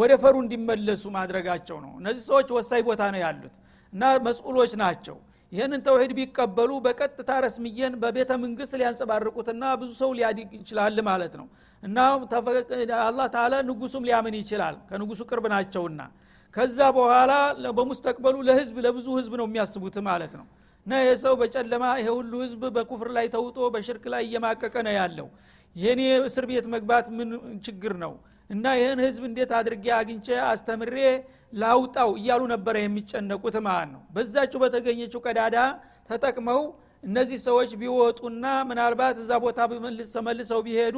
ወደ 0.00 0.12
ፈሩ 0.22 0.34
እንዲመለሱ 0.44 1.04
ማድረጋቸው 1.14 1.76
ነው። 1.84 1.92
እነዚህ 2.00 2.22
ሰዎች 2.30 2.48
ወሳኝ 2.56 2.82
ቦታ 2.88 3.02
ነው 3.14 3.20
ያሉት 3.24 3.54
እና 3.92 4.02
መስኡሎች 4.26 4.72
ናቸው። 4.82 5.16
ይህንን 5.52 5.80
ተውሂድ 5.86 6.12
ቢቀበሉ 6.18 6.70
በቀጥታ 6.84 7.30
ረስምየን 7.44 7.92
በቤተ 8.02 8.30
መንግስት 8.44 8.72
ሊያንጸባርቁትና 8.80 9.64
ብዙ 9.80 9.90
ሰው 10.00 10.10
ሊያድግ 10.18 10.50
ይችላል 10.58 10.98
ማለት 11.08 11.34
ነው። 11.40 11.46
እና 11.82 11.98
አላህ 13.02 13.26
ተላ 13.34 13.54
ንጉሱም 13.68 14.04
ሊያምን 14.08 14.36
ይችላል። 14.40 14.76
ከንጉሱ 14.90 15.20
ቅርብ 15.30 15.46
ናቸውና 15.54 16.00
ከዛ 16.54 16.78
በኋላ 16.96 17.32
በሙስተቅበሉ 17.78 18.36
ለህዝብ 18.48 18.76
ለብዙ 18.84 19.06
ህዝብ 19.18 19.32
ነው 19.40 19.46
የሚያስቡት 19.48 19.96
ማለት 20.08 20.34
ነው 20.40 20.46
እና 20.86 20.94
ይህ 21.02 21.16
ሰው 21.22 21.34
በጨለማ 21.40 21.84
ይሄ 22.00 22.08
ሁሉ 22.16 22.32
ህዝብ 22.44 22.62
በኩፍር 22.76 23.08
ላይ 23.16 23.26
ተውጦ 23.34 23.58
በሽርክ 23.74 24.04
ላይ 24.14 24.22
እየማቀቀ 24.26 24.74
ነው 24.86 24.94
ያለው። 24.98 25.28
የኔ 25.76 26.00
እስር 26.28 26.44
ቤት 26.50 26.66
መግባት 26.74 27.06
ምን 27.16 27.28
ችግር 27.66 27.92
ነው? 28.02 28.12
እና 28.50 28.64
ይህን 28.78 29.00
ህዝብ 29.04 29.22
እንዴት 29.28 29.50
አድርጌ 29.58 29.86
አግኝቼ 29.98 30.26
አስተምሬ 30.48 30.96
ላውጣው 31.54 32.10
እያሉ 32.18 32.42
ነበረ 32.52 32.74
የሚጨነቁት 32.82 33.56
ማለት 33.66 33.88
ነው። 33.94 34.02
በዛችሁ 34.14 34.58
በተገኘችው 34.64 35.20
ቀዳዳ 35.26 35.56
ተጠቅመው 36.10 36.60
እነዚህ 37.04 37.38
ሰዎች 37.46 37.70
ቢወጡና 37.80 38.44
ምናልባት 38.68 39.16
እዛ 39.22 39.32
ቦታ 39.44 39.58
ተመልሰው 40.14 40.60
ቢሄዱ 40.66 40.96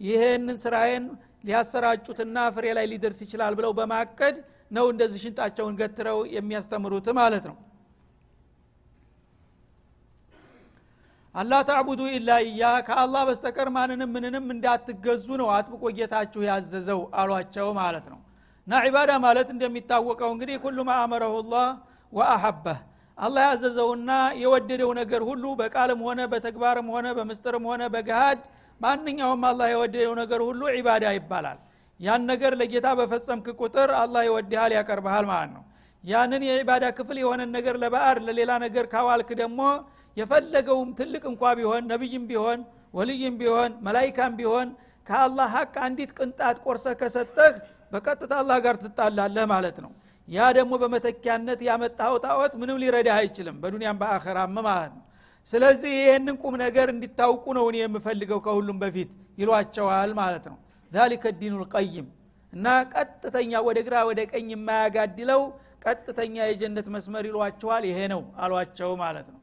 ይሄንን 0.00 0.56
ስራዬን 0.64 1.04
ሊያሰራጩትና 1.48 2.36
ፍሬ 2.54 2.66
ላይ 2.78 2.86
ሊደርስ 2.92 3.18
ይችላል 3.26 3.54
ብለው 3.58 3.72
በማቀድ 3.78 4.36
ነው 4.70 4.86
እንደዚህ 4.92 5.20
ሽንጣቸውን 5.24 5.74
ገትረው 5.80 6.18
የሚያስተምሩት 6.36 7.08
ማለት 7.20 7.44
ነው 7.50 7.56
አላ 11.34 11.52
ታዕቡዱ 11.68 12.00
ኢላ 12.16 12.30
እያ 12.46 12.62
ከአላህ 12.86 13.22
በስተቀር 13.28 13.68
ማንንም 13.76 14.10
ምንንም 14.16 14.44
እንዳትገዙ 14.54 15.26
ነው 15.40 15.48
አጥብቆ 15.54 15.82
ጌታችሁ 15.96 16.40
ያዘዘው 16.48 17.00
አሏቸው 17.20 17.68
ማለት 17.78 18.06
ነው። 18.12 18.20
እና 18.66 18.82
ዒባዳ 18.86 19.12
ማለት 19.24 19.48
እንደሚታወቀው 19.54 20.30
እንግዲህ 20.34 20.56
ኩሉ 20.62 20.78
ማ 20.88 20.92
አመረሁ 21.00 21.34
ላህ 21.52 21.66
ወአሐበህ 22.12 22.78
አላህ 23.18 23.42
ያዘዘውና 23.48 24.10
የወደደው 24.42 24.90
ነገር 25.00 25.22
ሁሉ 25.28 25.44
በቃልም 25.60 26.00
ሆነ 26.06 26.20
በተግባርም 26.32 26.88
ሆነ 26.94 27.06
በምስጥርም 27.18 27.66
ሆነ 27.70 27.82
በገሃድ 27.94 28.40
ማንኛውም 28.80 29.44
አላህ 29.50 29.68
የወደደው 29.72 30.14
ነገር 30.22 30.40
ሁሉ 30.48 30.62
ዒባዳ 30.76 31.04
ይባላል። 31.18 31.58
ያን 32.00 32.22
ነገር 32.30 32.52
ለጌታ 32.60 32.86
በፈጸምክ 32.98 33.46
ቁጥር 33.60 33.90
አላህ 34.00 34.22
ይወድሃል 34.28 34.72
ያቀርብሃል 34.78 35.26
ማለት 35.30 35.50
ነው 35.56 35.62
ያንን 36.04 36.42
የዒባዳ 36.46 36.84
ክፍል 36.96 37.18
የሆነን 37.20 37.50
ነገር 37.56 37.74
ለባዕር 37.82 38.18
ለሌላ 38.26 38.52
ነገር 38.64 38.84
ካዋልክ 38.92 39.30
ደግሞ 39.42 39.60
የፈለገውም 40.16 40.90
ትልቅ 40.98 41.22
እንኳ 41.30 41.52
ቢሆን 41.58 41.84
ነቢይም 41.92 42.24
ቢሆን 42.30 42.60
ወልይም 42.94 43.36
ቢሆን 43.40 43.70
መላይካም 43.86 44.32
ቢሆን 44.40 44.68
ከአላህ 45.06 45.48
ሀቅ 45.54 45.74
አንዲት 45.86 46.10
ቅንጣት 46.18 46.56
ቆርሰ 46.64 46.86
ከሰጠህ 47.00 47.54
በቀጥታ 47.92 48.32
አላህ 48.42 48.58
ጋር 48.64 48.76
ትጣላለህ 48.82 49.44
ማለት 49.52 49.76
ነው። 49.84 49.90
ያ 50.28 50.46
ደግሞ 50.58 50.74
በመተኪያነት 50.82 51.60
ያመጣኸው 51.68 52.16
ጣዖት 52.24 52.52
ምንም 52.60 52.76
ሊረዳህ 52.82 53.16
አይችልም 53.20 53.56
በዱንያም 53.62 53.98
በአኸራም 54.02 54.54
ማለት 54.68 54.92
ነው። 54.96 55.02
ስለዚህ 55.48 55.92
ይህንን 56.00 56.36
ቁም 56.42 56.54
ነገር 56.62 56.86
እንዲታውቁ 56.94 57.44
ነው 57.58 57.64
እኔ 57.70 57.76
የምፈልገው 57.82 58.38
ከሁሉም 58.46 58.78
በፊት 58.82 59.10
ይሏቸዋል 59.38 60.12
ማለት 60.20 60.44
ነው። 60.50 60.56
ዛሊከ 60.92 61.24
ዲኑ 61.40 61.54
ልቀይም 61.62 62.06
እና 62.52 62.66
ቀጥተኛ 62.92 63.52
ወደ 63.68 63.78
ግራ 63.86 63.96
ወደ 64.10 64.20
ቀኝ 64.32 64.48
የማያጋድለው 64.54 65.42
ቀጥተኛ 65.84 66.36
የጀነት 66.48 66.86
መስመር 66.94 67.24
ይሏቸዋል። 67.28 67.84
ይሄ 67.88 67.98
ነው 68.12 68.22
አሏቸው 68.44 68.92
ማለት 69.02 69.26
ነው። 69.32 69.40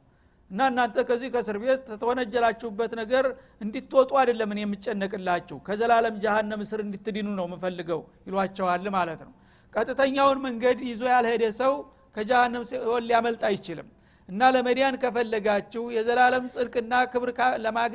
እና 0.51 0.61
እናንተ 0.71 0.97
ከዚህ 1.09 1.29
ከእስር 1.33 1.57
ቤት 1.61 1.85
ተወነጀላችሁበት 2.01 2.93
ነገር 3.01 3.25
እንዲትወጡ 3.61 4.11
አይደለም 4.21 4.49
እኔ 4.53 4.59
የምጨነቅላችሁ 4.65 5.57
ከዘላለም 5.67 6.15
ጃሃንም 6.23 6.61
እስር 6.65 6.79
እንድትድኑ 6.85 7.27
ነው 7.39 7.45
የምፈልገው 7.49 8.01
ይሏቸዋል 8.27 8.87
ማለት 8.97 9.21
ነው። 9.27 9.33
ቀጥተኛውን 9.73 10.39
መንገድ 10.45 10.79
ይዞ 10.89 11.03
ያልሄደ 11.13 11.43
ሰው 11.61 11.73
ከጃሃንም 12.15 12.63
ሲሆን 12.69 13.05
ሊያመልጥ 13.09 13.41
አይችልም። 13.49 13.87
እና 14.29 14.49
ለመዲያን 14.55 14.95
ከፈለጋችሁ 15.03 15.83
የዘላለም 15.95 16.43
ጽድቅና 16.53 16.93
ክብር 17.13 17.29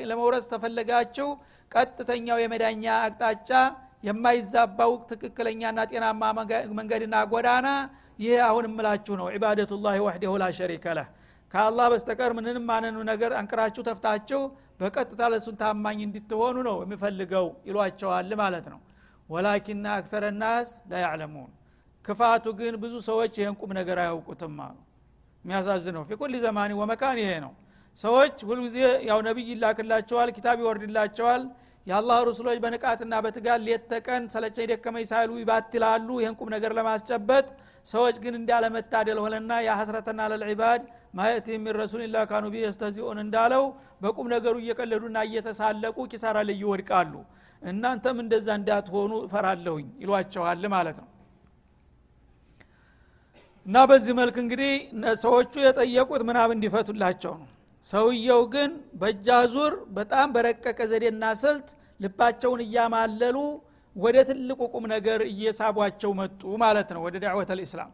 ለመውረስ 0.09 0.47
ተፈለጋችሁ 0.53 1.29
ቀጥተኛው 1.73 2.39
የመዳኛ 2.43 2.85
አቅጣጫ 3.05 3.51
የማይዛባው 4.09 4.93
ትክክለኛና 5.11 5.79
ጤናማ 5.91 6.23
መንገድና 6.79 7.17
ጎዳና 7.33 7.69
ይህ 8.19 8.37
አሁን 8.47 8.65
እምላችሁ 8.69 9.15
ነው። 9.21 9.27
ዒባደቱላህ 9.35 9.97
ወሕደሁ 10.07 10.35
ላ 10.43 10.47
ሸሪከ 10.59 10.87
ለህ። 10.99 11.09
ከአላህ 11.55 11.87
በስተቀር 11.93 12.31
ምንንም 12.37 12.65
ማንኑ 12.71 12.97
ነገር 13.11 13.33
አንቅራችሁ 13.41 13.83
ተፍታችሁ 13.89 14.41
በቀጥታ 14.81 15.23
ለሱን 15.33 15.57
ታማኝ 15.61 15.99
እንድትሆኑ 16.07 16.57
ነው 16.69 16.77
የሚፈልገው 16.85 17.47
ይሏቸዋል 17.69 18.33
ማለት 18.43 18.67
ነው። 18.73 18.81
ولكن 19.29 19.87
أكثر 19.99 20.25
الناس 20.41 20.71
لا 20.91 21.01
يعلمون። 21.05 21.53
ክፋቱ 22.05 22.47
ግን 22.59 22.75
ብዙ 22.83 22.95
ሰዎች 23.09 23.33
ይህን 23.41 23.55
ቁም 23.61 23.71
ነገር 23.79 23.99
አያውቁትም 24.03 24.57
አሉ። 24.67 24.77
የሚያሳዝነው 25.45 26.03
في 26.11 26.23
كل 26.23 26.35
زمان 26.45 26.73
ومكان 26.81 27.19
ይሄ 27.23 27.33
ነው። 27.45 27.53
ሰዎች 27.99 28.37
ሁልጊዜ 28.49 28.77
ያው 29.09 29.19
ነቢይ 29.27 29.47
ይላክላቸዋል 29.53 30.31
كتاب 30.37 30.57
ይወርድላቸዋል 30.63 31.43
የአላህ 31.87 32.19
رسل 32.29 32.42
ኦች 32.42 32.59
በንቃትና 32.63 33.15
በትጋት 33.25 33.61
ሌት 33.67 33.83
ተቀን 33.91 34.23
ሰለቸኝ 34.33 34.67
ደከመኝ 34.71 35.05
ይባትላሉ 35.41 36.09
ይህን 36.21 36.37
ቁም 36.41 36.49
ነገር 36.55 36.73
ለማስጨበጥ 36.79 37.47
ሰዎች 37.87 38.17
ግን 38.25 38.35
እንዳለመታደል 38.39 39.19
ሆነና 39.25 39.53
የሐስረተና 39.67 40.21
ለልዕባድ 40.33 40.83
ማየት 41.19 41.47
የሚን 41.53 41.77
ረሱልላ 41.81 42.25
ካኑ 42.31 42.47
ቢ 42.55 42.65
እንዳለው 43.19 43.65
በቁም 44.03 44.27
ነገሩ 44.35 44.55
እየቀለዱና 44.63 45.19
እየተሳለቁ 45.29 45.97
ኪሳራ 46.13 46.39
ላይ 46.49 46.57
ይወድቃሉ። 46.63 47.13
እናንተም 47.63 48.17
እንደዛ 48.23 48.49
እንዳትሆኑ 48.59 49.13
እፈራለሁኝ 49.27 49.87
ይሏቸዋል 50.03 50.65
ማለት 50.75 50.99
ነው። 51.03 51.09
እና 53.67 53.77
በዚህ 53.91 54.15
መልክ 54.19 54.37
እንግዲህ 54.43 54.73
ሰዎቹ 55.23 55.53
የጠየቁት 55.65 56.23
ምናብ 56.29 56.51
እንዲፈቱላቸው 56.57 57.33
ነው 57.41 57.49
ሰውየው 57.87 58.43
ግን 58.55 58.71
በእጃዙር 59.01 59.75
በጣም 59.99 60.29
በረቀቀ 60.35 60.79
ዘዴና 60.93 61.25
ስልት 61.43 61.69
ልባቸውን 62.01 62.61
እያማለሉ 62.65 63.37
ወደ 63.97 64.17
ትልቁ 64.29 64.61
ቁም 64.73 64.85
ነገር 64.95 65.21
እየሳቧቸው 65.31 66.11
መጡ 66.21 66.41
ማለት 66.63 66.89
ነው። 66.97 67.01
ወደ 67.07 67.17
ዳዕወት 67.25 67.51
ልእስላም 67.59 67.93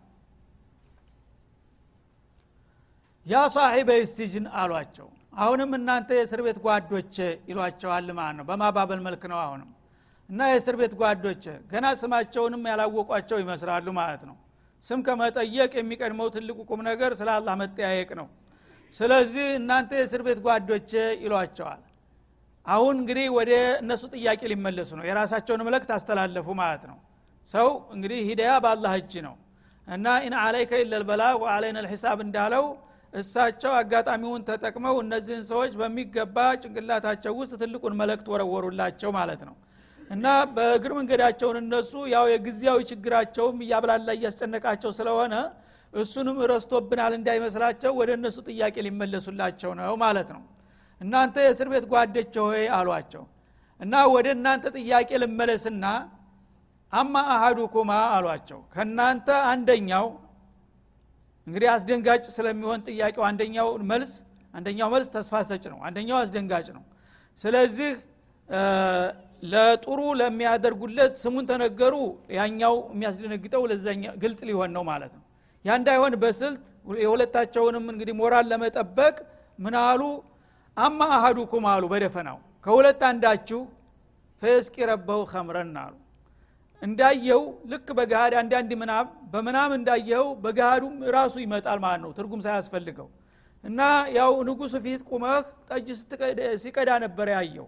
ያ 3.27 3.43
ሳሒበ 3.55 3.91
ስቲጅን 4.11 4.47
አሏቸው። 4.61 5.09
አሁንም 5.37 5.71
እናንተ 5.79 6.09
የእስር 6.17 6.41
ቤት 6.47 6.59
ጓዶች 6.65 7.15
ይሏቸዋል 7.51 8.09
ማለት 8.19 8.37
ነው። 8.39 8.45
በማባበል 8.49 9.01
መልክ 9.07 9.23
ነው 9.33 9.39
አሁንም። 9.45 9.71
እና 10.29 10.41
የእስር 10.51 10.77
ቤት 10.81 10.95
ጓዶች 11.01 11.45
ገና 11.71 11.87
ስማቸውንም 12.01 12.63
ያላወቋቸው 12.71 13.39
ይመስላሉ 13.43 13.87
ማለት 14.01 14.23
ነው። 14.31 14.37
ስም 14.85 15.01
ከመጠየቅ 15.07 15.73
የሚቀድመው 15.79 16.29
ትልቁ 16.37 16.59
ቁም 16.71 16.81
ነገር 16.89 17.11
ስለ 17.21 17.29
አላህ 17.37 17.55
መጠያየቅ 17.63 18.11
ነው 18.21 18.27
ስለዚህ 18.95 19.47
እናንተ 19.59 19.91
የእስር 19.99 20.23
ቤት 20.27 20.39
ጓዶች 20.47 20.91
ይሏቸዋል። 21.25 21.83
አሁን 22.67 22.95
እንግዲህ 23.01 23.27
ወደ 23.37 23.53
እነሱ 23.83 24.03
ጥያቄ 24.15 24.41
ሊመለሱ 24.53 24.91
ነው። 24.99 25.05
የራሳቸውን 25.09 25.63
መልእክት 25.69 25.91
አስተላለፉ 25.97 26.49
ማለት 26.61 26.85
ነው። 26.91 26.99
ሰው 27.49 27.69
እንግዲህ 27.95 28.19
هداية 28.29 28.52
በአላህ 28.65 28.93
እጅ 29.01 29.13
ነው። 29.27 29.35
እና 29.87 30.07
إن 30.25 30.35
عليك 30.43 30.73
إلا 30.83 30.91
البلاغ 30.91 31.23
وعلينا 31.43 31.79
الحساب 31.85 32.19
እንዳለው 32.27 32.65
እሳቸው 33.13 33.73
አጋጣሚውን 33.79 34.43
ተጠቅመው 34.49 34.95
እነዚህን 35.03 35.43
ሰዎች 35.51 35.73
በሚገባ 35.81 36.37
ጭንቅላታቸው 36.63 37.33
ውስጥ 37.41 37.53
ትልቁን 37.63 37.97
መልእክት 38.01 38.27
ወረወሩላቸው 38.33 39.11
ማለት 39.19 39.43
ነው። 39.49 39.57
እና 40.11 40.27
በእግር 40.55 40.93
መንገዳቸውን 40.99 41.59
እነሱ 41.63 41.93
ያው 42.15 42.25
የጊዜያዊ 42.33 42.79
ችግራቸውም 42.91 43.59
እያብላላ 43.67 44.09
እያስጨነቃቸው 44.17 44.91
ስለሆነ 44.99 45.35
እሱንም 45.93 46.37
ረስቶብናል 46.51 47.13
እንዳይመስላቸው 47.19 47.93
ወደ 48.01 48.11
እነሱ 48.19 48.37
ጥያቄ 48.49 48.75
ሊመለሱላቸው 48.87 49.71
ነው 49.81 49.95
ማለት 50.03 50.29
ነው። 50.37 50.43
እናንተ 51.01 51.37
የእስር 51.45 51.69
ቤት 51.73 51.85
ጓደች 51.93 52.35
ሆይ 52.45 52.65
አሏቸው። 52.77 53.25
እና 53.81 53.95
ወደ 54.15 54.27
እናንተ 54.37 54.65
ጥያቄ 54.79 55.11
ልመለስና 55.23 55.85
አማ 56.93 57.15
አሃዱኩማ 57.35 57.93
አሏቸው። 58.17 58.61
ከእናንተ 58.75 59.29
አንደኛው 59.53 60.07
እንግዲህ 61.47 61.69
አስደንጋጭ 61.75 62.25
ስለሚሆን 62.35 62.81
ጥያቄው 62.89 63.25
አንደኛው 63.29 63.69
መልስ 63.91 64.13
አንደኛው 64.55 64.89
መልስ 64.95 65.09
ተስፋ 65.15 65.35
ሰጭ 65.51 65.65
ነው። 65.73 65.79
አንደኛው 65.87 66.17
አስደንጋጭ 66.23 66.67
ነው። 66.77 66.83
ስለዚህ 67.39 67.91
ለጥሩ 69.45 70.01
ለሚያደርጉለት 70.21 71.15
ስሙን 71.23 71.45
ተነገሩ። 71.51 71.95
ያኛው 72.39 72.75
የሚያስደነግጠው 72.93 73.63
ለዛኛ 73.71 74.05
ግልጽ 74.23 74.41
ሊሆን 74.49 74.71
ነው 74.77 74.83
ማለት 74.91 75.13
ነው 75.17 75.22
ያ 75.64 75.76
እንዳይሆን 75.78 76.14
በስልት 76.23 76.64
የሁለታቸውንም 77.02 77.85
እንግዲህ 77.92 78.14
ሞራል 78.21 78.47
ለመጠበቅ 78.52 79.16
ምን 79.59 79.75
አሉ? 79.83 80.02
አማ 80.76 81.00
አሃዱኩም 81.16 81.64
አሉ 81.73 81.83
በደፈናው። 81.92 82.37
ከሁለት 82.66 83.02
አንዳችሁ 83.09 83.61
ፈየስቂ 84.42 84.76
ረበው 84.90 85.21
ከምረን 85.31 85.75
አሉ። 85.83 85.95
እንዳየው 86.83 87.42
ልክ 87.73 87.88
በገሃድ 87.99 88.35
አንዳንድ 88.40 88.71
ምናብ 88.81 89.09
በምናም 89.33 89.73
እንዳየው 89.76 90.26
በገሃዱም 90.45 90.95
ራሱ 91.16 91.35
ይመጣል 91.45 91.78
ማለት 91.85 92.00
ነው 92.04 92.11
ትርጉም 92.16 92.40
ሳያስፈልገው። 92.47 93.09
እና 93.64 93.81
ያው 94.16 94.33
ንጉሱ 94.49 94.75
ፊት 94.85 95.02
ቁመህ 95.11 95.37
ጠጅ 95.69 95.88
ሲቀዳ 96.62 96.90
ነበር 97.04 97.28
ያየው። 97.35 97.66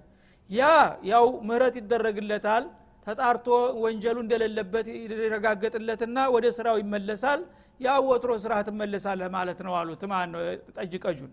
ያ 0.50 0.62
ያው 1.10 1.26
ምህረት 1.48 1.76
ይደረግለታል። 1.80 2.64
ተጣርቶ 3.06 3.46
ወንጀሉ 3.84 4.16
እንደሌለበት 4.24 4.86
ይረጋገጥለትና 5.22 6.18
ወደ 6.34 6.46
ስራው 6.56 6.76
ይመለሳል 6.82 7.40
ያ 7.81 7.95
ወትሮ 8.07 8.33
ስራ 8.43 8.52
ትመለሳለህ 8.66 9.28
ማለት 9.37 9.59
ነው 9.66 9.73
አሉት። 9.78 10.02
ማለት 10.12 10.31
ነው 10.35 10.43
ጠጅ 10.76 10.93
ቀጁን 11.04 11.33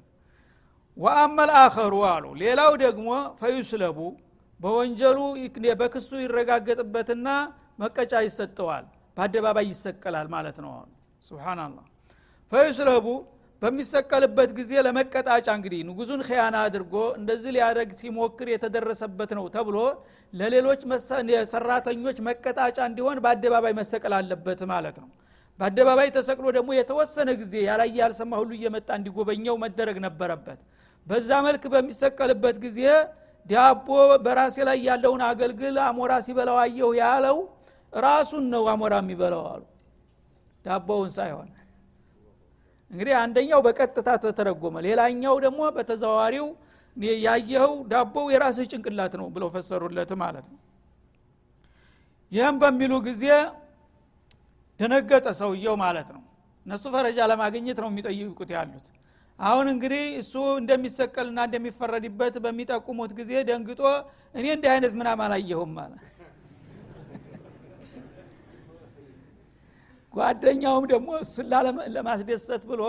ወአመል 0.98 1.52
አኸሩ 1.60 1.94
አሉ። 2.12 2.26
ሌላው 2.42 2.72
ደግሞ 2.84 3.10
ፈዩስለቡ 3.42 3.98
በወንጀሉ 4.60 5.20
በክሱ 5.82 6.10
ይረጋገጥበትና 6.24 7.28
መቀጫ 7.82 8.14
ይሰጠዋል 8.28 8.86
በአደባባይ 9.18 9.66
ይሰቀላል 9.72 10.28
ማለት 10.36 10.58
ነው 10.64 10.72
አሉ። 10.76 10.90
ስብናላህ 11.28 11.86
ፈዩስለቡ 12.52 13.06
በሚሰቀልበት 13.62 14.52
ጊዜ 14.60 14.72
ለመቀጣጫ 14.86 15.48
እንግዲህ 15.58 15.82
ንጉዙን 15.90 16.22
ኸያና 16.28 16.56
አድርጎ 16.68 16.94
እንደዚህ 17.20 17.52
ሊያደረግ 17.56 17.90
ሲሞክር 18.00 18.48
የተደረሰበት 18.54 19.32
ነው 19.38 19.46
ተብሎ 19.56 19.78
ለሌሎች 20.34 20.82
ሰራተኞች 21.54 22.18
መቀጣጫ 22.28 22.78
እንዲሆን 22.90 23.20
በአደባባይ 23.26 23.74
መሰቀል 23.82 24.14
አለበት 24.20 24.62
ማለት 24.74 24.98
ነው 25.04 25.10
በአደባባይ 25.60 26.10
ተሰቅሎ 26.16 26.46
ደግሞ 26.58 26.70
የተወሰነ 26.76 27.30
ጊዜ 27.42 27.54
ያላየ 27.68 27.98
ያልሰማ 28.02 28.32
ሁሉ 28.42 28.52
እየመጣ 28.58 28.90
እንዲጎበኘው 29.00 29.56
መደረግ 29.64 29.98
ነበረበት። 30.06 30.60
በዛ 31.08 31.30
መልክ 31.48 31.64
በሚሰቀልበት 31.74 32.58
ጊዜ 32.66 32.80
ዳቦ 33.46 33.88
በራሴ 34.26 34.58
ላይ 34.70 34.80
ያለውን 34.88 35.22
አገልግል 35.30 35.78
አሞራ 35.86 36.12
ሲበላው 36.26 36.58
አየሁ 36.64 36.90
ያለው 37.02 37.38
ራሱን 37.94 38.44
ነው 38.54 38.64
አሞራ 38.74 38.94
የሚበላው 39.02 39.46
አሉ። 39.52 39.64
ዳቦውን 40.66 41.10
ሳይሆን 41.16 41.48
እንግዲህ 42.92 43.14
አንደኛው 43.22 43.60
በቀጥታ 43.66 44.10
ተተረጎመ 44.24 44.76
ሌላኛው 44.86 45.36
ደግሞ 45.46 45.62
በተዘዋዋሪው 45.76 46.48
ያየኸው 47.20 47.74
ዳቦው 47.92 48.26
የራስህ 48.34 48.66
ጭንቅላት 48.72 49.14
ነው 49.20 49.28
ብለው 49.36 49.50
ፈሰሩለት 49.54 50.12
ማለት 50.24 50.46
ነው። 50.52 50.60
ይህም 52.32 52.56
በሚሉ 52.62 52.94
ጊዜ 53.08 53.24
ደነገጠ 54.82 55.28
ሰውየው 55.40 55.76
ማለት 55.82 56.10
ነው። 56.16 56.22
እነሱ 56.66 56.84
ፈረጃ 56.94 57.20
ለማግኘት 57.32 57.78
ነው 57.84 57.90
የሚጠይቁት 57.92 58.50
ያሉት። 58.56 58.86
አሁን 59.40 59.68
እንግዲህ 59.74 60.04
እሱ 60.22 60.34
እንደሚሰቀልና 60.60 61.40
እንደሚፈረድበት 61.48 62.36
በሚጠቁሙት 62.44 63.12
ጊዜ 63.20 63.32
ደንግጦ 63.50 63.82
እኔ 64.36 64.46
እንዲህ 64.56 64.70
አይነት 64.74 64.94
ምናም 65.00 65.22
አላየሁም 65.26 65.72
ማለት 65.78 66.02
ጓደኛውም 70.14 70.86
ደግሞ 70.92 71.10
እሱን 71.24 71.46
ለማስደሰት 71.96 72.64
ብሎ 72.72 72.82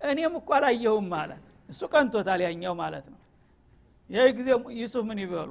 እኔም 0.00 0.34
እኮ 0.40 0.48
አላየሁም 0.58 1.06
ማለት 1.14 1.42
እሱ 1.68 1.80
ቀንቶታል 1.92 2.40
ያኛው 2.46 2.74
ማለት 2.82 3.06
ነው። 3.12 3.20
ይህ 4.10 4.28
ጊዜ 4.38 4.48
ዩሱፍ 4.80 5.04
ምን 5.08 5.18
ይበሉ። 5.24 5.50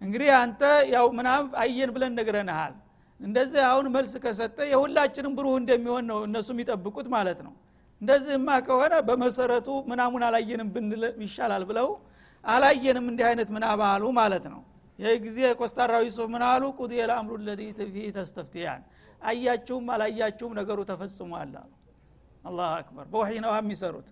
እንግዲህ 0.00 0.30
አንተ 0.40 0.62
ያው 0.92 1.06
ምናም 1.16 1.44
አየን 1.62 1.90
ብለን 1.94 2.12
ነግረንሃል 2.18 2.74
እንደዚህ 3.20 3.62
አሁን 3.66 3.86
መልስ 3.94 4.12
ከሰጠ 4.22 4.58
የሁላችንም 4.70 5.32
ብሩህ 5.38 5.56
እንደሚሆን 5.62 6.04
ነው 6.10 6.18
እነሱ 6.26 6.48
የሚጠብቁት 6.54 7.08
ማለት 7.14 7.40
ነው። 7.46 7.52
እንደዚህማ 8.00 8.50
ከሆነ 8.66 8.94
በመሰረቱ 9.08 9.68
ምናሙን 9.90 10.22
አላየንም 10.28 10.68
ብንል 10.74 11.02
ይሻላል 11.24 11.64
ብለው 11.70 11.88
አላየንም 12.44 13.06
እንዲህ 13.10 13.26
አይነት 13.30 13.48
ምናብ 13.54 13.80
አሉ 13.88 14.04
ማለት 14.20 14.44
ነው። 14.52 14.60
ይህ 14.98 15.18
ጊዜ 15.24 15.38
ኮስታራዊ 15.58 16.06
ሱፍ 16.14 16.28
ምን 16.32 16.42
አሉ? 16.46 16.62
ቁድ 16.78 16.90
የልአምሩ 16.98 17.32
ለዚ 17.42 17.60
ፊ 17.90 18.06
ተስተፍትያን 18.16 18.80
አያችሁም 19.22 19.86
አላያችሁም 19.94 20.52
ነገሩ 20.58 20.78
ተፈጽሟል 20.90 21.34
አሉ። 21.56 21.70
አላህ 22.44 22.68
አክበር። 22.78 23.06
በወሒ 23.12 23.32
ነው 23.44 23.52
የሚሰሩት። 23.56 24.08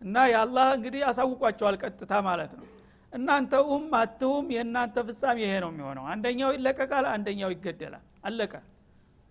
እና 0.00 0.16
የአላህ 0.32 0.68
እንግዲህ 0.76 1.02
አሳውቋቸዋል 1.08 1.76
ቀጥታ 1.82 2.12
ማለት 2.28 2.52
ነው። 2.58 2.66
እናንተ 3.12 3.52
ኡም 3.70 3.86
አትሁም 4.00 4.46
የእናንተ 4.54 4.96
ፍጻሜ 5.08 5.38
ይሄ 5.44 5.54
ነው 5.64 5.70
የሚሆነው። 5.72 6.04
አንደኛው 6.12 6.50
ይለቀቃል 6.56 7.06
አንደኛው 7.14 7.50
ይገደላል 7.54 8.04
አለቀ። 8.24 8.52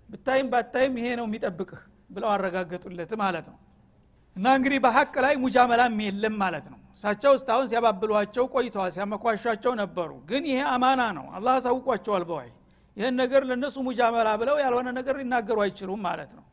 ብታይም 0.10 0.48
ባታይም 0.52 0.94
ይሄ 1.00 1.08
ነው 1.20 1.26
የሚጠብቅህ 1.30 1.82
ብለው 2.10 2.30
አረጋገጡለት 2.34 3.12
ማለት 3.22 3.48
ነው። 3.52 3.58
እና 4.36 4.48
እንግዲህ 4.58 4.80
በሀቅ 4.86 5.14
ላይ 5.26 5.34
ሙጃመላም 5.44 5.98
የለም 6.06 6.36
ማለት 6.42 6.66
ነው። 6.72 6.80
እሳቸው 6.96 7.32
እስካሁን 7.38 7.68
ሲያባብሏቸው 7.72 8.46
ቆይተዋል 8.54 8.92
ሲያመኳሿቸው 8.96 9.74
ነበሩ። 9.82 10.12
ግን 10.30 10.44
ይሄ 10.52 10.62
አማና 10.74 11.02
ነው። 11.18 11.26
አላህ 11.38 11.54
አሳውቋቸዋል 11.60 12.24
በዋይ። 12.30 12.50
ይህን 12.98 13.16
ነገር 13.22 13.42
ለእነሱ 13.50 13.76
ሙጃመላ 13.88 14.30
ብለው 14.42 14.56
ያልሆነ 14.64 14.88
ነገር 14.98 15.16
ሊናገሩ 15.22 15.58
አይችሉም 15.66 16.02
ማለት 16.08 16.32
ነው። 16.38 16.46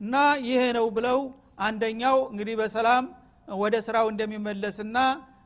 እና 0.00 0.14
ይሄ 0.46 0.62
ነው 0.76 0.86
ብለው 0.96 1.18
አንደኛው 1.60 2.16
እንግዲህ 2.30 2.54
በሰላም 2.60 3.04
ወደ 3.48 3.74
ስራው 3.86 4.06
እንደሚመለስና 4.12 4.96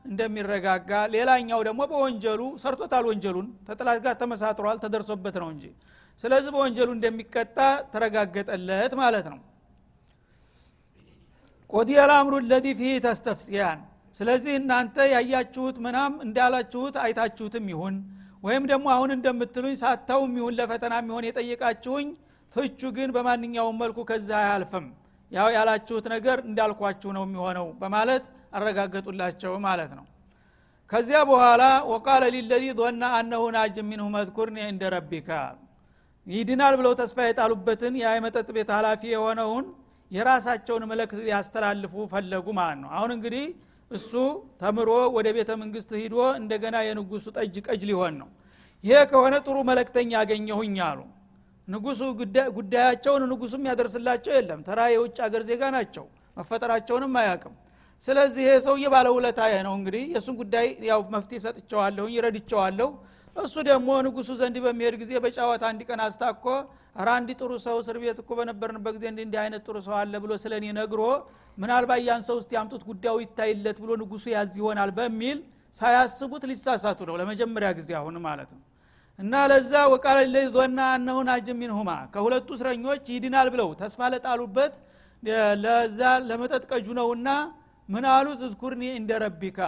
እንደሚረጋጋ 0.09 0.91
ሌላኛው 1.13 1.59
ደግሞ 1.67 1.81
በወንጀሉ 1.91 2.41
ሰርቶታል። 2.63 3.05
ወንጀሉን 3.09 3.47
ተጥላት 3.67 3.99
ጋር 4.05 4.15
ተመሳጥሯል 4.21 4.77
ተደርሶበት 4.83 5.37
ነው 5.43 5.49
እንጂ 5.53 5.65
ስለዚህ 6.19 6.51
በወንጀሉ 6.55 6.89
እንደሚቀጣ 6.95 7.57
ተረጋገጠለት 7.93 8.93
ማለት 9.01 9.25
ነው። 9.33 9.39
ቆዲየ 11.69 11.99
ልአምሩ 12.09 12.33
ለዚ 12.49 12.65
ፊህ 12.79 12.95
ተስተፍቲያን 13.05 13.79
ስለዚህ 14.15 14.53
እናንተ 14.59 14.97
ያያችሁት 15.13 15.77
ምናም 15.85 16.13
እንዳላችሁት 16.25 16.95
አይታችሁትም 17.03 17.65
ይሁን። 17.71 17.95
ወይም 18.43 18.63
ደግሞ 18.71 18.87
አሁን 18.95 19.09
እንደምትሉኝ 19.15 19.75
ሳታውም 19.81 20.33
ይሁን 20.39 20.55
ለፈተና 20.59 20.93
የሚሆን 21.01 21.25
የጠየቃችሁኝ 21.27 22.07
ፍቹ 22.55 22.91
ግን 22.97 23.09
በማንኛውም 23.15 23.79
መልኩ 23.81 23.99
ከዛ 24.09 24.29
አያልፍም። 24.41 24.85
ያው 25.31 25.47
ያላችሁት 25.55 26.05
ነገር 26.13 26.37
እንዳልኳችሁ 26.47 27.09
ነው 27.17 27.23
የሚሆነው 27.27 27.67
በማለት 27.81 28.25
አረጋገጡላቸው 28.57 29.53
ማለት 29.65 29.91
ነው። 29.97 30.05
ከዚያ 30.91 31.19
በኋላ 31.29 31.63
ወቃለ 31.91 32.23
ሊለዚ 32.35 32.65
ظና 32.79 33.03
አነሁ 33.19 33.43
ናጅ 33.55 33.77
ሚንሁ 33.89 34.07
መዝኩርኒ 34.15 34.57
እንደ 34.71 34.83
ረቢካ 34.95 35.29
ይድናል 36.27 36.73
ብለው 36.79 36.93
ተስፋ 36.99 37.17
የጣሉበትን 37.25 37.93
የመጠጥ 38.01 38.47
ቤት 38.55 38.69
ኃላፊ 38.77 39.01
የሆነውን 39.11 39.65
የራሳቸውን 40.11 40.83
መልእክት 40.91 41.19
ሊያስተላልፉ 41.25 41.93
ፈለጉ 42.11 42.45
ማለት 42.59 42.79
ነው። 42.83 42.89
አሁን 42.97 43.11
እንግዲህ 43.15 43.45
እሱ 43.91 44.11
ተምሮ 44.61 44.89
ወደ 45.15 45.27
ቤተ 45.37 45.51
መንግስት 45.61 45.91
ሂዶ 46.01 46.15
እንደገና 46.39 46.75
የንጉሱ 46.87 47.25
ጠጅ 47.37 47.55
ቀጅ 47.67 47.81
ሊሆን 47.89 48.15
ነው። 48.21 48.29
ይሄ 48.83 48.97
ከሆነ 49.11 49.35
ጥሩ 49.45 49.57
መለክተኛ 49.69 50.11
ያገኘሁኝ 50.17 50.75
አሉ። 50.87 50.99
ንጉሱ 51.67 52.01
ጉዳያቸውን 52.57 53.23
ንጉሱም 53.31 53.63
ያደርስላቸው 53.69 54.33
የለም። 54.37 54.59
ተራ 54.67 54.79
የውጭ 54.93 55.17
አገር 55.27 55.43
ዜጋ 55.49 55.63
ናቸው። 55.75 56.05
መፈጠራቸውንም 56.37 57.13
አያቅም 57.21 57.53
ስለዚህ 58.03 58.41
ይሄ 58.45 58.53
ሰውዬ 58.65 58.85
ባለውለታ 58.93 59.39
ነው። 59.67 59.73
እንግዲህ 59.79 60.03
የእሱን 60.13 60.35
ጉዳይ 60.41 60.67
ያው 60.89 61.01
መፍትሄ 61.13 61.37
ሰጥቸዋለሁኝ 61.45 62.11
ይረድቸዋለሁ 62.17 62.89
እሱ 63.35 63.55
ደግሞ 63.67 63.87
ንጉሱ 64.05 64.29
ዘንድ 64.39 64.57
በሚሄድ 64.65 64.95
ጊዜ 65.01 65.11
በጫወታ 65.23 65.63
አንድ 65.69 65.81
ቀን 65.87 65.99
አስታኮ 66.03 66.45
ራ 66.99 67.15
አንድ 67.17 67.29
ጥሩ 67.39 67.51
ሰው 67.65 67.77
እስር 67.81 67.97
ቤት 68.03 68.19
እኮ 68.23 68.29
በነበርንበት 68.39 68.93
ጊዜ 68.97 69.05
እንዲህ 69.15 69.39
አይነት 69.43 69.61
ጥሩ 69.67 69.77
ሰው 69.87 69.95
አለ 70.01 70.13
ብሎ 70.23 70.31
ስለ 70.43 70.53
እኔ 70.59 70.67
ነግሮ 70.77 71.01
ምናልባት 71.57 72.01
ያን 72.07 72.21
ሰው 72.27 72.35
ውስጥ 72.39 72.51
ያምጡት 72.57 72.83
ጉዳዩ 72.89 73.15
ይታይለት 73.23 73.77
ብሎ 73.83 73.91
ንጉሱ 74.01 74.25
ያዝ 74.35 74.53
ይሆናል 74.61 74.91
በሚል 74.99 75.37
ሳያስቡት 75.73 76.43
ሊሳሳቱ 76.51 76.99
ነው 77.09 77.15
ለመጀመሪያ 77.21 77.69
ጊዜ 77.79 77.89
አሁን 77.99 78.17
ማለት 78.27 78.49
ነው። 78.55 78.61
እና 79.19 79.33
ለዛ 79.51 79.73
ወቃለ 79.93 80.17
ለዚ 80.27 80.47
ዞና 80.55 80.79
አነሁን 80.95 81.27
አጅም 81.33 81.59
ሚንሁማ 81.61 81.91
ከሁለቱ 82.13 82.47
እስረኞች 82.57 83.03
ይድናል 83.13 83.49
ብለው 83.53 83.69
ተስፋ 83.81 84.09
ለጣሉበት 84.13 84.73
ለዛ 85.63 85.99
ለመጠጥ 86.29 86.63
ቀጁ 86.71 86.87
ነውና 86.99 87.29
ምን 87.89 88.05
አሉት? 88.13 88.39
እዝኩርኒ 88.47 88.83
እንደ 88.99 89.11
ረቢካ 89.23 89.59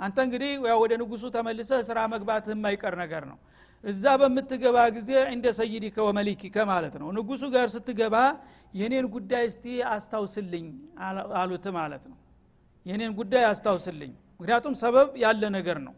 አንተ 0.00 0.16
እንግዲህ 0.26 0.50
ወደ 0.82 0.92
ንጉሱ 1.02 1.24
ተመልሰ 1.34 1.70
ስራ 1.88 1.98
መግባትህ 2.14 2.52
የማይቀር 2.54 2.94
ነገር 3.02 3.22
ነው። 3.30 3.38
እዛ 3.84 4.04
በምትገባ 4.20 4.76
ጊዜ 4.96 5.10
እንደ 5.34 5.46
ሰይዲከ 5.58 5.96
ወመሊኪከ 6.06 6.56
ማለት 6.70 6.94
ነው። 7.00 7.08
ንጉሱ 7.16 7.42
ጋር 7.54 7.66
ስትገባ 7.74 8.16
የኔን 8.74 9.06
ጉዳይ 9.14 9.44
እስቲ 9.50 9.64
አስታውስልኝ 9.92 10.66
አሉት 11.40 11.66
ማለት 11.78 12.04
ነው። 12.10 12.16
የኔን 12.86 13.12
ጉዳይ 13.20 13.44
አስታውስልኝ። 13.50 14.12
ምክንያቱም 14.40 14.74
ሰበብ 14.82 15.08
ያለ 15.22 15.42
ነገር 15.56 15.78
ነው። 15.86 15.94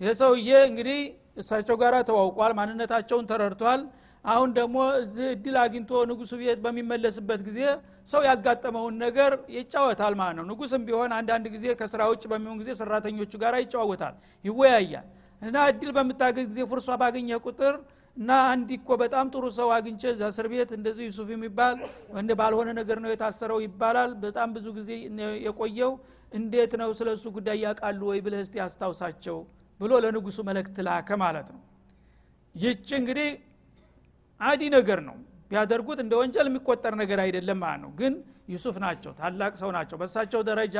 ይህ 0.00 0.14
ሰውዬ 0.20 0.50
እንግዲህ 0.70 0.98
እሳቸው 1.36 1.76
ጋር 1.82 1.94
ተዋውቋል 2.08 2.52
ማንነታቸውን 2.58 3.26
ተረድቷል 3.30 3.80
አሁን 4.26 4.48
ደግሞ 4.56 4.76
እዚህ 5.00 5.26
እድል 5.34 5.56
አግኝቶ 5.62 5.90
ንጉሱ 6.10 6.32
ቤት 6.40 6.58
በሚመለስበት 6.64 7.40
ጊዜ 7.48 7.60
ሰው 8.08 8.22
ያጋጠመውን 8.28 8.94
ነገር 9.04 9.32
ይጫወታል 9.56 10.14
ማለት 10.20 10.36
ነው። 10.38 10.44
ንጉስም 10.50 10.82
ቢሆን 10.88 11.12
አንዳንድ 11.18 11.46
ጊዜ 11.54 11.66
ከስራ 11.80 12.02
ውጭ 12.12 12.24
በሚሆን 12.32 12.56
ጊዜ 12.62 12.70
ሰራተኞቹ 12.80 13.32
ጋር 13.42 13.54
ይጫወታል 13.62 14.14
ይወያያል። 14.44 15.06
እና 15.42 15.56
እድል 15.70 15.90
በምታገኝ 15.96 16.46
ጊዜ 16.50 16.60
ፍርሷ 16.70 16.88
ባገኘ 17.00 17.30
ቁጥር 17.46 17.74
እና 18.16 18.30
አንድ 18.52 18.68
እኮ 18.76 18.90
በጣም 19.00 19.26
ጥሩ 19.32 19.44
ሰው 19.56 19.68
አግኝቼ 19.76 20.02
እዛ 20.12 20.22
እስር 20.32 20.46
ቤት 20.52 20.70
እንደዚህ 20.76 21.04
ዩሱፍ 21.08 21.28
የሚባል 21.32 21.74
እንደ 22.20 22.30
ባልሆነ 22.38 22.68
ነገር 22.78 22.98
ነው 23.04 23.10
የታሰረው 23.12 23.58
ይባላል። 23.64 24.12
በጣም 24.22 24.48
ብዙ 24.56 24.66
ጊዜ 24.78 24.90
የቆየው። 25.46 25.92
እንዴት 26.32 26.72
ነው 26.80 26.90
ስለ 26.98 27.08
እሱ 27.16 27.26
ጉዳይ 27.36 27.58
ያውቃሉ 27.64 28.00
ወይ 28.10 28.20
ብለህ 28.24 28.40
እስቲ 28.46 28.56
አስታውሳቸው 28.64 29.36
ብሎ 29.80 29.92
ለንጉሱ 30.04 30.38
መልእክት 30.48 30.78
ላከ 30.86 31.08
ማለት 31.22 31.48
ነው። 31.54 31.60
ይች 32.54 32.88
እንግዲህ 32.98 33.28
አዲ 34.40 34.62
ነገር 34.76 35.00
ነው። 35.08 35.16
ቢያደርጉት 35.50 35.98
እንደ 36.04 36.12
ወንጀል 36.20 36.46
የሚቆጠር 36.50 36.94
ነገር 37.02 37.18
አይደለም 37.24 37.58
ማለት 37.64 37.80
ነው። 37.84 37.90
ግን 38.00 38.12
ዩሱፍ 38.52 38.76
ናቸው 38.84 39.12
ታላቅ 39.20 39.52
ሰው 39.62 39.70
ናቸው። 39.76 39.96
በሳቸው 40.02 40.40
ደረጃ 40.48 40.76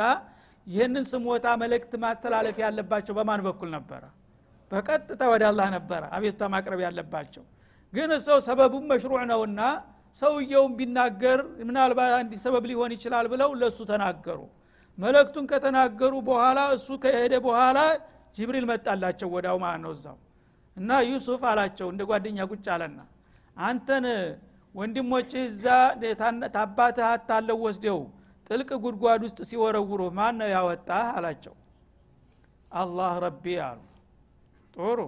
ይህንን 0.67 1.05
ስሞታ 1.11 1.47
መልእክት 1.61 1.93
ማስተላለፍ 2.03 2.57
ያለባቸው 2.63 3.13
በማን 3.17 3.41
በኩል 3.47 3.69
ነበረ? 3.77 4.01
በቀጥታ 4.71 5.21
ወደ 5.33 5.43
አላህ 5.51 5.67
ነበረ 5.75 6.01
አቤቱታ 6.15 6.43
ማቅረብ 6.53 6.79
ያለባቸው። 6.85 7.43
ግን 7.93 8.09
ሰው 8.25 8.37
ሰበቡም 8.47 8.85
መሽሩዕ 8.91 9.21
ነውና 9.31 9.61
ሰውየውን 10.15 10.71
ቢናገር 10.77 11.39
ምናልባት 11.67 12.11
አንድ 12.19 12.31
ሰበብ 12.43 12.63
ሊሆን 12.69 12.91
ይችላል 12.95 13.25
ብለው 13.33 13.49
ለእሱ 13.61 13.79
ተናገሩ። 13.91 14.39
መልእክቱን 14.97 15.45
ከተናገሩ 15.51 16.13
በኋላ 16.27 16.59
እሱ 16.77 16.87
ከሄደ 17.03 17.33
በኋላ 17.45 17.79
ጅብሪል 18.35 18.65
መጣላቸው 18.71 19.29
ወዳው 19.35 19.57
ማለት 19.63 19.81
ነው 19.85 19.91
እዛው። 19.95 20.17
እና 20.77 20.91
ዩሱፍ 21.09 21.41
አላቸው 21.51 21.87
እንደ 21.93 22.01
ጓደኛ 22.09 22.39
ቁጭ 22.51 22.65
አለና 22.75 22.99
አንተን 23.57 24.05
ወንድሞች 24.75 25.31
እዛ 25.41 25.65
ታባትህ 26.55 27.05
አታለው 27.11 27.57
ወስደው 27.65 27.99
ጥልቅ 28.49 28.69
ጉድጓድ 28.83 29.21
ውስጥ 29.27 29.39
ሲወረውሩ 29.49 30.01
ማን 30.17 30.35
ነው 30.39 30.49
ያወጣህ? 30.55 31.07
አላቸው። 31.17 31.55
አላህ 32.71 33.11
ረቢ 33.25 33.45
አሉ። 33.65 33.79
ጥሩ። 34.75 34.99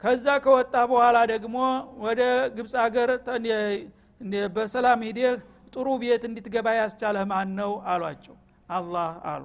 ከዛ 0.00 0.26
ከወጣ 0.44 0.74
በኋላ 0.90 1.18
ደግሞ 1.32 1.56
ወደ 2.04 2.20
ግብፅ 2.56 2.74
ሀገር 2.82 3.08
በሰላም 4.56 5.00
ሂደህ 5.08 5.34
ጥሩ 5.74 5.86
ቤት 6.02 6.22
እንድትገባ 6.28 6.66
ያስቻለህ 6.80 7.24
ማን 7.32 7.48
ነው? 7.60 7.72
አሏቸው። 7.92 8.36
አላህ 8.68 9.10
አሉ። 9.32 9.44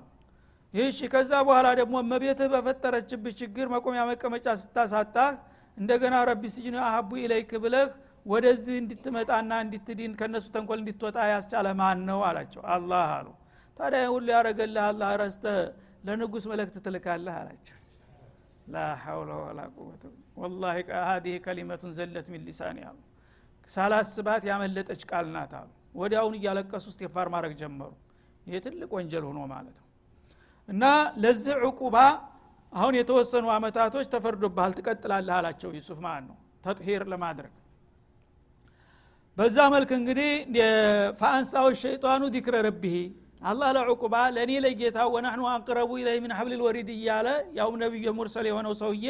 ይህሽ 0.74 1.00
ከዛ 1.14 1.32
በኋላ 1.48 1.68
ደግሞ 1.80 1.96
እመቤትህ 2.04 2.48
በፈጠረችብህ 2.54 3.34
ችግር 3.42 3.66
መቆሚያ 3.74 4.04
መቀመጫ 4.12 4.46
ስታሳጣህ 4.62 5.32
እንደገና 5.78 6.16
رب 6.30 6.44
السجن 6.56 6.76
أحب 6.84 7.10
إلي 7.22 7.52
ብለህ 7.64 7.90
ወደዚህ 8.26 8.76
እንድትመጣና 8.82 9.54
እንድትዲን 9.64 10.12
ከነሱ 10.20 10.46
ተንኮል 10.54 10.80
እንድትወጣ 10.82 11.18
ያስቻለ 11.32 11.68
ማን 11.80 12.02
ነው 12.10 12.20
አላቸው። 12.28 12.62
አላህ 12.76 13.08
አሉ። 13.16 13.28
ታዲያ 13.80 14.02
ሁሉ 14.14 14.28
ያረገልህ 14.36 14.84
አላህ 14.90 15.10
ረስተህ 15.22 15.46
ለንጉስ 16.08 16.46
መልእክት 16.52 16.76
ትልካለህ 16.86 17.36
አላቸው። 17.42 17.78
لا 18.68 18.84
حول 19.04 19.32
ولا 19.42 19.62
قوة 19.76 20.04
ወላሂ 20.42 20.78
ሀዲህ 21.08 21.36
ከሊመቱን 21.46 21.92
ዘለት 21.98 22.28
ሚን 22.34 22.44
ሊሳን 22.48 22.78
ያሉ 22.84 23.00
ሳላስባት 23.70 24.44
ያመለጠች 24.50 25.02
ቃል 25.12 25.28
ናት 25.36 25.54
አሉ። 25.60 25.70
ወዲያውኑ 25.96 26.34
እያለቀሱ 26.40 26.86
ስቴፋር 26.96 27.28
ማድረግ 27.34 27.54
ጀመሩ። 27.62 27.92
ይህ 28.48 28.62
ትልቅ 28.66 28.90
ወንጀል 28.98 29.24
ሆኖ 29.30 29.40
ማለት 29.52 29.76
ነው። 29.82 29.88
እና 30.68 30.84
ለዚህ 31.24 31.56
ዕቁባ 31.68 31.96
አሁን 32.74 32.94
የተወሰኑ 33.00 33.46
አመታቶች 33.56 34.08
ተፈርዶብሃል 34.14 34.72
ትቀጥላለህ 34.78 35.36
አላቸው 35.40 35.70
ዩሱፍ። 35.78 36.00
ማለት 36.06 36.26
ነው? 36.30 36.38
ተጥሂር 36.66 37.04
ለማድረግ 37.12 37.54
በዛ 39.38 39.58
መልክ 39.74 39.92
እንግዲህ 39.98 40.32
ፈአንሳው 41.20 41.68
ሸይጣኑ 41.82 42.24
ዚክረ 42.36 42.56
ረቢህ 42.66 42.98
አላህ 43.44 43.70
ለዑቁባ 43.78 44.16
ለእኔ 44.36 44.52
ለጌታ 44.66 44.98
ወናሕኑ 45.14 45.42
አቅረቡ 45.54 45.92
ኢለይ 46.02 46.18
ምን 46.24 46.32
ሐብል 46.38 46.62
ወሪድ 46.66 46.90
እያለ 46.96 47.28
ያውም 47.58 47.76
ነቢዩ 47.84 48.12
ሙርሰል 48.18 48.46
የሆነው 48.50 48.74
ሰውዬ 48.82 49.08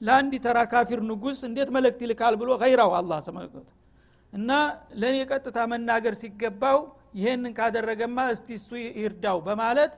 ለአንድ 0.00 0.32
ተራ 0.44 0.58
ካፊር 0.72 1.00
ንጉስ 1.08 1.40
እንዴት 1.48 1.70
መልእክት 1.76 2.00
ይልካል 2.04 2.34
ብሎ 2.40 2.50
ገይራው 2.62 2.92
አላህ 2.98 3.18
ተመልከት 3.26 3.68
እና 4.32 4.50
ለእኔ 5.00 5.16
ቀጥታ 5.30 5.58
መናገር 5.72 6.14
ሲገባው 6.20 6.78
ይሄንን 7.18 7.52
ካደረገማ 7.58 8.18
እስቲ 8.34 8.48
እሱ 8.58 8.70
ይርዳው 9.00 9.38
በማለት 9.48 9.92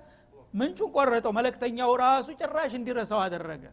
ምንጩን 0.54 0.90
ቆረጠው። 0.96 1.32
መለክተኛው 1.38 1.90
ራሱ 2.02 2.28
ጭራሽ 2.40 2.72
እንዲረሳው 2.78 3.20
አደረገ። 3.24 3.64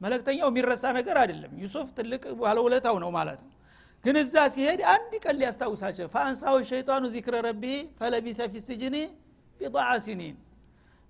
መለክተኛው 0.00 0.48
የሚረሳ 0.50 0.84
ነገር 0.98 1.16
አይደለም። 1.22 1.52
ዩሱፍ 1.62 1.88
ትልቅ 1.98 2.22
ባለውለታው 2.40 2.96
ነው 3.04 3.10
ማለት 3.18 3.40
ነው 3.44 3.50
ግን 4.04 4.16
እዛ 4.22 4.34
ሲሄድ 4.54 4.80
አንድ 4.94 5.12
ቀን 5.24 5.36
ሊያስታውሳቸው 5.40 6.06
ፈአንሳው 6.14 6.56
ሸይጣኑ 6.70 7.04
ዚክረ 7.14 7.34
ረቢ 7.46 7.64
ፈለቢተ 7.98 8.40
ፊ 8.52 8.62
ስጅኒ 8.66 8.96
ቢضዓ 9.60 9.88
ሲኒን. 10.04 10.36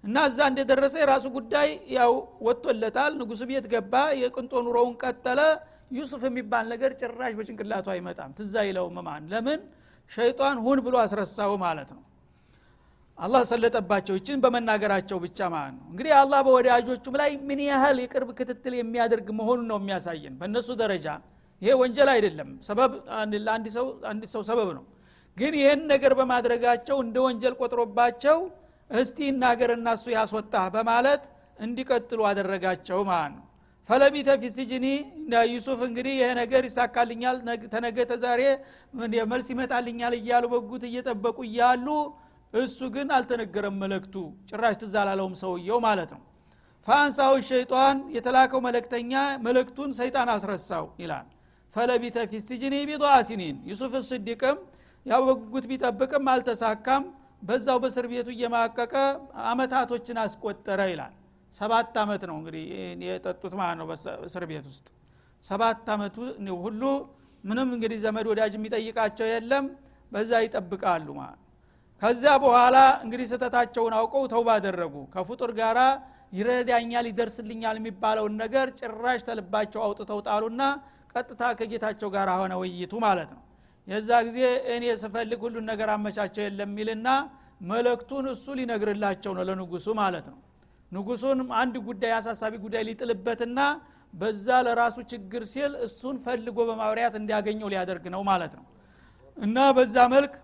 እና 0.04 0.16
እዛ 0.30 0.38
እንደደረሰ 0.50 0.94
የራሱ 1.02 1.26
ጉዳይ 1.37 1.68
ያው 1.96 2.12
ወጥቶለታል። 2.46 3.12
ንጉስ 3.20 3.42
ቤት 3.50 3.66
ገባ 3.72 3.92
የቅንጦ 4.22 4.52
ኑሮውን 4.66 4.94
ቀጠለ። 5.02 5.40
ዩሱፍ 5.90 6.22
የሚባል 6.28 6.64
ነገር 6.72 6.90
ጭራሽ 7.00 7.33
በጭንቅላቱ 7.38 7.87
አይመጣም። 7.94 8.30
ትዛ 8.38 8.54
ይለውም 8.68 8.98
ማን? 9.07 9.22
ለምን? 9.33 9.61
ሸይጣን 10.11 10.57
ሁን 10.64 10.78
ብሎ 10.87 10.94
አስረሳው 11.04 11.52
ማለት 11.64 11.90
ነው። 11.96 12.02
አላህ 13.18 13.42
ሰለጠባቸው። 13.50 14.14
ይችን 14.18 14.38
በመናገራቸው 14.44 15.18
ብቻ 15.24 15.38
ማለት 15.54 15.74
ነው። 15.78 15.85
እንግዲህ 15.92 16.12
አላህ 16.20 16.40
በወዳጆቹም 16.46 17.14
ላይ 17.20 17.30
ምን 17.48 17.61
ያህል 17.68 17.96
የቅርብ 18.04 18.30
ክትትል 18.38 18.74
የሚያደርግ 18.78 19.28
መሆኑን 19.38 19.66
ነው 19.70 19.78
የሚያሳየን። 19.83 20.35
በእነሱ 20.40 20.68
ደረጃ 20.83 21.07
ይሄ 21.62 21.72
ወንጀል 21.80 22.08
አይደለም። 22.14 22.50
ሰበብ 22.66 22.92
አንድ 24.10 24.24
ሰው 24.32 24.42
ሰበብ 24.48 24.68
ነው። 24.78 24.84
ግን 25.36 25.52
ይህን 25.60 25.80
ነገር 25.92 26.12
በማድረጋቸው 26.18 26.96
እንደ 27.04 27.16
ወንጀል 27.26 27.54
ቆጥሮባቸው 27.60 28.38
እስቲ 28.90 29.18
እናገርና 29.30 29.88
እሱ 29.96 30.06
ያስወጣህ 30.16 30.66
በማለት 30.74 31.22
እንዲቀጥሉ 31.58 32.20
አደረጋቸው 32.30 33.00
ማለት 33.08 33.32
ነው። 33.36 33.44
ፈለቢተ 33.88 34.28
ፊ 34.42 34.50
ሲጅኒ 34.54 34.86
ዩሱፍ 35.50 35.80
እንግዲህ 35.88 36.14
ይሄ 36.18 36.28
ነገር 36.40 36.62
ይሳካልኛል 36.68 37.36
ተነገ 37.74 37.96
ተዛሬ 38.12 38.40
መልስ 39.32 39.48
ይመጣልኛል 39.52 40.14
እያሉ 40.20 40.44
በጉት 40.54 40.84
እየጠበቁ 40.88 41.38
እያሉ 41.48 41.86
እሱ 42.54 42.78
ግን 42.94 43.08
አልተነገረም 43.16 43.76
መለክቱ 43.82 44.14
ጭራሽ 44.50 44.74
ትዛላለውም 44.82 45.34
ሰውየው 45.42 45.78
ማለት 45.86 46.10
ነው። 46.16 46.22
ፈአንሳው 46.86 47.34
ሸይጣን 47.48 47.98
የተላከው 48.16 48.60
መለክተኛ 48.66 49.12
መለክቱን 49.46 49.90
ሰይጣን 50.00 50.28
አስረሳው 50.34 50.86
ይላል 51.02 51.26
ፈለቢተ 51.76 52.16
ፊ 52.30 52.40
ሲጅኒ 52.46 52.74
ቢضዓ 52.88 53.12
ሲኒን። 53.28 53.56
ዩሱፍ 53.70 53.92
ስዲቅም 54.08 54.56
ያው 55.06 55.20
በጉጉት 55.28 55.64
ቢጠብቅም 55.70 56.26
አልተሳካም። 56.32 57.04
በዛው 57.42 57.78
በእስር 57.82 58.06
ቤቱ 58.12 58.28
እየማቀቀ 58.34 58.94
አመታቶችን 59.48 60.18
አስቆጠረ 60.22 60.80
ይላል። 60.92 61.14
ሰባት 61.54 61.96
አመት 62.02 62.22
ነው 62.30 62.37
እንግዲህ 62.40 62.62
የጠጡት 63.06 63.52
ማለት 63.60 63.76
ነው 63.80 63.87
በእስር 63.90 64.44
ቤት 64.50 64.66
ውስጥ። 64.70 64.87
ሰባት 65.44 65.88
አመቱ 65.94 66.16
ሁሉ 66.64 66.82
ምንም 67.44 67.68
እንግዲህ 67.76 67.98
ዘመድ 68.04 68.26
ወዳጅ 68.30 68.52
የሚጠይቃቸው 68.58 69.26
የለም። 69.30 69.66
በዛ 70.12 70.32
ይጠብቃሉ 70.44 71.08
ማለት 71.18 71.40
ከዚያ 72.02 72.32
በኋላ 72.42 72.76
እንግዲህ 73.04 73.26
ስህተታቸውን 73.30 73.94
አውቀው 73.98 74.24
ተውባ 74.32 74.48
አደረጉ። 74.58 74.94
ከፍጡር 75.14 75.50
ጋራ 75.58 75.80
ይረዳኛል 76.32 77.06
ይደርስልኛል 77.10 77.76
የሚባለውን 77.80 78.34
ነገር 78.42 78.66
ጭራሽ 78.80 79.20
ተልባቸው 79.28 79.80
አውጥተው 79.87 80.20
ጣሉና 80.26 80.62
ቀጥታ 81.14 81.42
ከጌታቸው 81.59 82.09
ጋር 82.14 82.29
ሆነ 82.40 82.53
ውይይቱ 82.61 82.94
ማለት 83.05 83.31
ነው። 83.37 83.42
የዛ 83.88 84.11
ጊዜ 84.27 84.38
እኔ 84.74 84.85
ስፈልግ 85.00 85.40
ሁሉን 85.46 85.64
ነገር 85.70 85.88
አመቻቸው 85.94 86.42
የለም 86.46 86.70
የሚልና 86.72 87.09
መለክቱን 87.64 88.27
እሱ 88.33 88.46
ሊነግርላቸው 88.59 89.33
ነው 89.37 89.44
ለንጉሱ 89.48 89.87
ማለት 90.00 90.27
ነው። 90.33 90.38
ንጉሱን 90.92 91.38
አንድ 91.61 91.74
ጉዳይ 91.87 92.12
አሳሳቢ 92.18 92.55
ጉዳይ 92.64 92.83
ሊጥልበትና 92.88 93.61
በዛ 94.14 94.48
ለራሱ 94.66 94.96
ችግር 95.12 95.42
ሲል 95.53 95.72
እሱን 95.87 96.16
ፈልጎ 96.24 96.57
በማብሪያት 96.68 97.14
እንዲያገኘው 97.20 97.70
ሊያደርግ 97.72 98.05
ነው 98.14 98.22
ማለት 98.31 98.53
ነው። 98.59 98.64
እና 99.37 99.59
በዛ 99.77 99.96
መልክ 100.14 100.35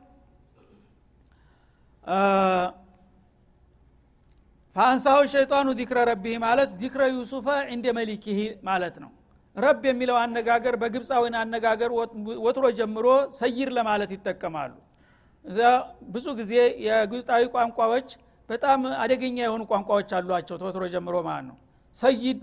ፈአንሳሁ 4.76 5.20
ሸይጣኑ 5.32 5.68
ዚክረ 5.78 5.98
ረቢህ 6.10 6.36
ማለት 6.44 6.70
ዚክረ 6.82 7.02
ዩሱፈ 7.14 7.46
እንደ 7.74 7.86
መሊኪህ 7.98 8.38
ማለት 8.68 8.96
ነው 9.04 9.10
ረብ 9.56 9.82
የሚለው 9.88 10.16
አነጋገር 10.20 10.74
በግብፃዊን 10.82 11.34
አነጋገር 11.40 11.90
ወትሮ 12.44 12.66
ጀምሮ 12.78 13.06
ሰይር 13.38 13.70
ለማለት 13.78 14.10
ይጠቀማሉ። 14.16 14.72
ብዙ 16.14 16.26
ጊዜ 16.40 16.52
የግብፃዊ 16.86 17.42
ቋንቋዎች 17.54 18.08
በጣም 18.50 18.80
አደገኛ 19.02 19.36
የሆኑ 19.44 19.62
ቋንቋዎች 19.70 20.10
አሏቸው 20.18 20.56
ተወትሮ 20.62 20.84
ጀምሮ 20.94 21.16
ማለት 21.26 21.46
ነው። 21.50 21.56
ሰይድ 21.96 22.40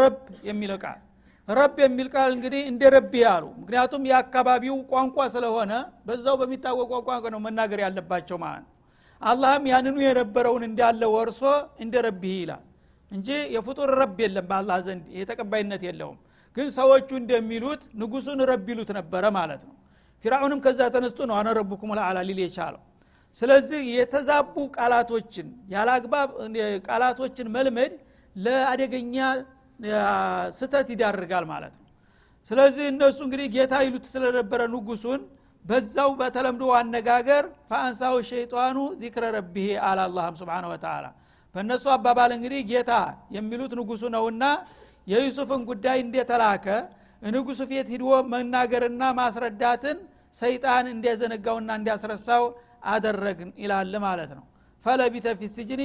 ረብ 0.00 0.16
የሚለው 0.48 0.78
ቃል። 0.84 1.00
ረብ 1.48 1.74
የሚል 1.82 2.08
ቃል 2.14 2.30
እንግዲህ 2.36 2.62
እንደ 2.70 2.82
ረቢ 2.94 3.12
አሉ። 3.32 3.44
ምክንያቱም 3.60 4.02
የአካባቢው 4.10 4.76
ቋንቋ 4.92 5.26
ስለሆነ 5.34 5.72
በዛው 6.06 6.36
በሚታወቅ 6.40 6.88
ቋንቋ 7.08 7.26
ነው 7.34 7.40
መናገር 7.46 7.80
ያለባቸው 7.84 8.38
ማለት 8.44 8.64
ነው። 8.64 8.72
አላህም 9.20 9.64
ያንኑ 9.72 9.96
የነበረውን 10.04 10.64
እንዳለ 10.68 11.02
ወርሶ 11.14 11.42
እንደ 11.84 11.94
ረቢህ 12.06 12.34
ይላል 12.40 12.64
እንጂ 13.10 13.28
የፍጡር 13.54 13.90
ረብ 14.00 14.16
የለም 14.24 14.46
በአላህ 14.50 14.78
ዘንድ 14.86 15.04
ይሄ 15.12 15.22
ተቀባይነት 15.30 15.82
የለውም 15.88 16.18
ግን 16.56 16.68
ሰዎቹ 16.76 17.08
እንደሚሉት 17.20 17.82
ንጉሱን 18.00 18.40
ረብ 18.50 18.66
ይሉት 18.72 18.90
ነበረ 18.98 19.24
ማለት 19.38 19.62
ነው። 19.68 19.74
ፊራውንም 20.24 20.60
ከዛ 20.64 20.80
ተነስቶ 20.94 21.18
ነው 21.30 21.34
አነ 21.40 21.48
ረቡኩም 21.58 21.90
ልአላ 21.98 22.18
ሊል 22.28 22.38
የቻለው። 22.44 22.82
ስለዚህ 23.36 23.80
የተዛቡ 23.96 24.54
ቃላቶችን 24.76 25.48
ያላግባብ 25.74 26.28
ቃላቶችን 26.88 27.48
መልመድ 27.56 27.92
ለአደገኛ 28.36 29.16
ስተት 30.58 30.88
ይዳርጋል 30.94 31.44
ማለት 31.52 31.74
ነው። 31.76 31.84
ስለዚህ 32.50 32.84
እነሱ 32.92 33.18
እንግዲህ 33.26 33.46
ጌታ 33.56 33.74
ይሉት 33.86 34.04
ስለነበረ 34.12 34.60
ንጉሱን 34.74 35.20
በዛው 35.64 36.10
በተለምዶ 36.20 36.64
አነጋገር 36.78 37.44
ፈአንሳው 37.70 38.16
ሸይጣኑ 38.28 38.76
ዚክረ 39.00 39.24
ረቢህ 39.36 39.70
አላ 39.86 40.00
አላህም 40.08 40.34
ስብን 40.40 40.66
ወተላ 40.72 41.06
በእነሱ 41.54 41.84
አባባል 41.94 42.30
እንግዲህ 42.36 42.60
ጌታ 42.70 42.92
የሚሉት 43.36 43.72
ንጉሱ 43.80 44.02
ነውና 44.16 44.44
የዩሱፍን 45.06 45.62
ጉዳይ 45.70 45.98
እንደተላከ 46.04 46.66
ንጉሱ 47.28 47.60
ፊት 47.70 47.88
ሂድዎ 47.94 48.12
መናገርና 48.32 49.02
ማስረዳትን 49.18 49.98
ሰይጣን 50.34 50.86
እንዲያዘነጋውና 50.92 51.70
እንዲያስረሳው 51.78 52.44
አደረግን 52.92 53.50
ይላል 53.62 53.94
ማለት 54.06 54.30
ነው። 54.38 54.44
ፈለቢተ 54.84 55.26
ፊ 55.38 55.48
ሲጅኒ 55.54 55.80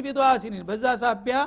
በዛ 0.69 0.85
ሳቢያ 1.03 1.37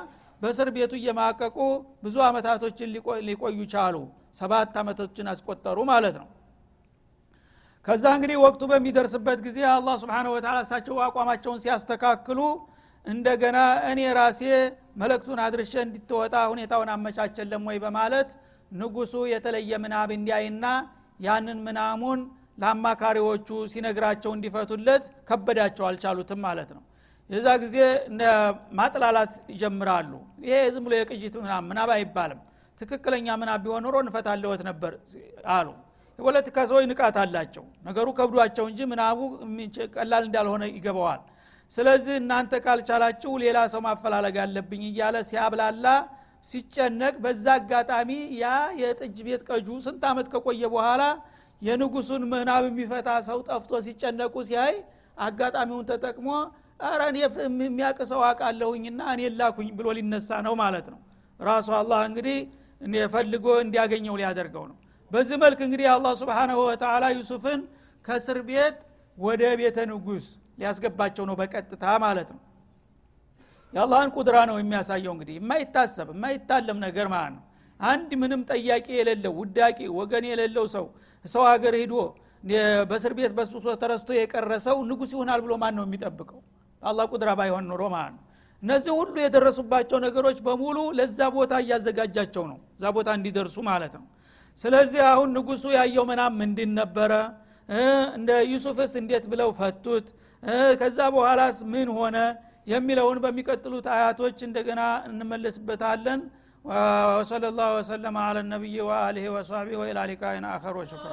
በእስር 0.41 0.69
ቤቱ 0.75 0.93
እየማቀቁ 0.99 1.57
ብዙ 2.03 2.15
አመታቶችን 2.27 2.89
ሊቆዩ 3.27 3.59
ቻሉ። 3.73 3.95
ሰባት 4.39 4.73
አመቶችን 4.81 5.27
አስቆጠሩ 5.33 5.77
ማለት 5.91 6.15
ነው። 6.21 6.27
ከዛ 7.87 8.03
እንግዲህ 8.17 8.37
ወቅቱ 8.43 8.61
በሚደርስበት 8.71 9.39
ጊዜ 9.45 9.57
አላህ 9.71 9.95
ስብሓን 10.01 10.27
ወተላ 10.33 10.55
እሳቸው 10.65 10.95
አቋማቸውን 11.07 11.59
ሲያስተካክሉ 11.63 12.39
እንደገና 13.05 13.57
እኔ 13.89 13.99
ራሴ 14.17 14.41
መለክቱን 15.01 15.39
አድርሼ 15.45 15.73
እንድትወጣ 15.83 16.35
ሁኔታውን 16.51 16.89
አመቻቸለም 16.93 17.63
ወይ 17.69 17.77
በማለት 17.83 18.29
ንጉሱ 18.71 19.13
የተለየ 19.31 19.71
ምናብ 19.83 20.09
እንዲያይና 20.15 20.65
ያንን 21.19 21.59
ምናሙን 21.67 22.21
ለአማካሪዎቹ 22.61 23.49
ሲነግራቸው 23.71 24.31
እንዲፈቱለት 24.35 25.03
ከበዳቸው 25.29 25.85
አልቻሉትም 25.89 26.39
ማለት 26.47 26.69
ነው። 26.77 26.83
የዛ 27.29 27.47
ጊዜ 27.63 27.77
ማጥላላት 28.79 29.33
ይጀምራሉ። 29.53 30.11
ይሄ 30.45 30.57
ዝም 30.73 30.83
ብሎ 30.87 30.93
የቅጅት 30.99 31.35
ምናብ 31.69 31.89
አይባልም። 31.95 32.41
ትክክለኛ 32.81 33.27
ምናብ 33.41 33.59
ቢሆን 33.65 33.83
ኖሮ 33.85 33.95
እንፈታለወት 34.05 34.61
ነበር 34.69 34.93
አሉ። 35.55 35.67
የፖለቲካ 36.19 36.57
ሰዎች 36.69 36.85
ንቃት 36.91 37.15
አላቸው። 37.21 37.63
ነገሩ 37.87 38.07
ከብዷቸው 38.17 38.65
እንጂ 38.71 38.81
ምናቡ 38.91 39.19
ቀላል 39.95 40.23
እንዳልሆነ 40.29 40.63
ይገባዋል 40.71 41.21
ስለዚህ 41.73 42.15
እናንተ 42.21 42.53
ካልቻላችሁ 42.65 43.31
ሌላ 43.43 43.57
ሰው 43.73 43.81
ማፈላለግ 43.85 44.35
አለብኝ 44.43 44.83
እያለ 44.89 45.15
ሲያብላላ 45.29 45.85
ሲጨነቅ 46.45 47.15
በዛ 47.23 47.45
አጋጣሚ 47.59 48.09
ያ 48.41 48.47
የጥጅ 48.81 49.17
ቤት 49.27 49.41
ቀጁ 49.49 49.67
ስንት 49.85 50.03
አመት 50.09 50.27
ከቆየ 50.33 50.63
በኋላ 50.73 51.03
የንጉሱን 51.61 52.23
ምናብ 52.31 52.63
የሚፈታ 52.69 53.09
ሰው 53.27 53.39
ጠፍቶ 53.49 53.73
ሲጨነቁ 53.85 54.35
ሲያይ 54.49 54.75
አጋጣሚውን 55.17 55.85
ተጠቅሞ 55.91 56.27
እኔ 57.05 57.17
የሚያቅ 57.63 57.97
ሰው 58.11 58.21
አቃለሁኝና 58.29 59.01
እኔ 59.13 59.29
ላኩኝ 59.39 59.69
ብሎ 59.77 59.87
ሊነሳ 59.97 60.29
ነው 60.47 60.55
ማለት 60.63 60.87
ነው። 60.93 60.99
ራሱ 61.39 61.67
አላህ 61.79 61.99
እንግዲህ 62.09 62.37
ፈልጎ 63.13 63.45
እንዲያገኘው 63.63 64.15
ሊያደርገው 64.19 64.65
ነው። 64.71 64.77
በዚህ 65.11 65.37
መልክ 65.43 65.59
እንግዲህ 65.67 65.87
አላህ 65.93 66.13
ስብሓናሁ 66.21 66.57
ወተላ 66.69 67.05
ዩሱፍን 67.17 67.61
ከእስር 68.05 68.39
ቤት 68.49 68.77
ወደ 69.17 69.43
ቤተ 69.59 69.77
ንጉስ 69.91 70.25
ሊያስገባቸው 70.57 71.23
ነው 71.29 71.35
በቀጥታ 71.39 71.85
ማለት 72.03 72.29
ነው። 72.35 72.41
የአላህን 73.73 74.11
ቁድራ 74.15 74.37
ነው 74.49 74.57
የሚያሳየው 74.59 75.13
እንግዲህ። 75.15 75.35
የማይታሰብ 75.39 76.09
የማይታለም 76.13 76.77
ነገር 76.85 77.07
ማለት 77.13 77.33
ነው። 77.35 77.43
አንድ 77.79 78.11
ምንም 78.21 78.41
ጠያቂ 78.49 78.87
የሌለው 78.97 79.33
ውዳቂ 79.39 79.79
ወገን 79.97 80.25
የሌለው 80.29 80.65
ሰው 80.75 80.85
ሰው 81.25 81.43
ሀገር 81.49 81.73
ሂዶ 81.81 81.95
በእስር 82.89 83.13
ቤት 83.17 83.31
በስብሶ 83.37 83.67
ተረስቶ 83.81 84.09
የቀረ 84.17 84.51
ሰው 84.65 84.77
ንጉስ 84.89 85.11
ይሆናል 85.15 85.39
ብሎ 85.45 85.53
ማን 85.61 85.73
ነው 85.77 85.83
የሚጠብቀው? 85.87 86.39
አላህ 86.81 87.05
ቁድራ 87.13 87.29
ባይሆን 87.39 87.65
ኖሮ 87.71 87.83
ማለት 87.95 88.13
ነው። 88.15 88.21
እነዚህ 88.63 88.91
ሁሉ 88.99 89.15
የደረሱባቸው 89.23 89.97
ነገሮች 90.05 90.37
በሙሉ 90.45 90.77
ለዛ 90.97 91.19
ቦታ 91.35 91.53
እያዘጋጃቸው 91.63 92.43
ነው 92.51 92.59
እዛ 92.75 92.83
ቦታ 92.97 93.09
እንዲደርሱ 93.17 93.57
ማለት 93.69 93.93
ነው። 93.99 94.05
ስለዚህ 94.59 95.01
አሁን 95.11 95.29
ንጉሱ 95.37 95.63
ያየው 95.77 96.05
ምናም 96.11 96.33
ምንድን 96.41 96.71
ነበረ 96.79 97.11
እንደ 98.17 98.31
ዩሱፍስ 98.51 98.91
እንዴት 99.01 99.25
ብለው 99.31 99.49
ፈቱት? 99.59 100.07
ከዛ 100.81 100.99
በኋላስ 101.15 101.57
ምን 101.73 101.89
ሆነ? 101.97 102.17
የሚለውን 102.67 103.17
በሚቀጥሉት 103.23 103.87
አያቶች 103.95 104.37
እንደገና 104.47 104.81
እንመለስበታለን። 105.09 106.21
ላሁ 107.53 107.71
ወሰለማ 107.77 108.17
አለ 108.27 108.37
ነቢይ 108.53 108.77
ወአሊህ 108.87 109.25
ወሳቢ 109.35 109.67
ወኢላ 109.81 109.99
ሊቃይን 110.11 110.45
አኸር 110.51 110.75
ወሽክራ 110.81 111.11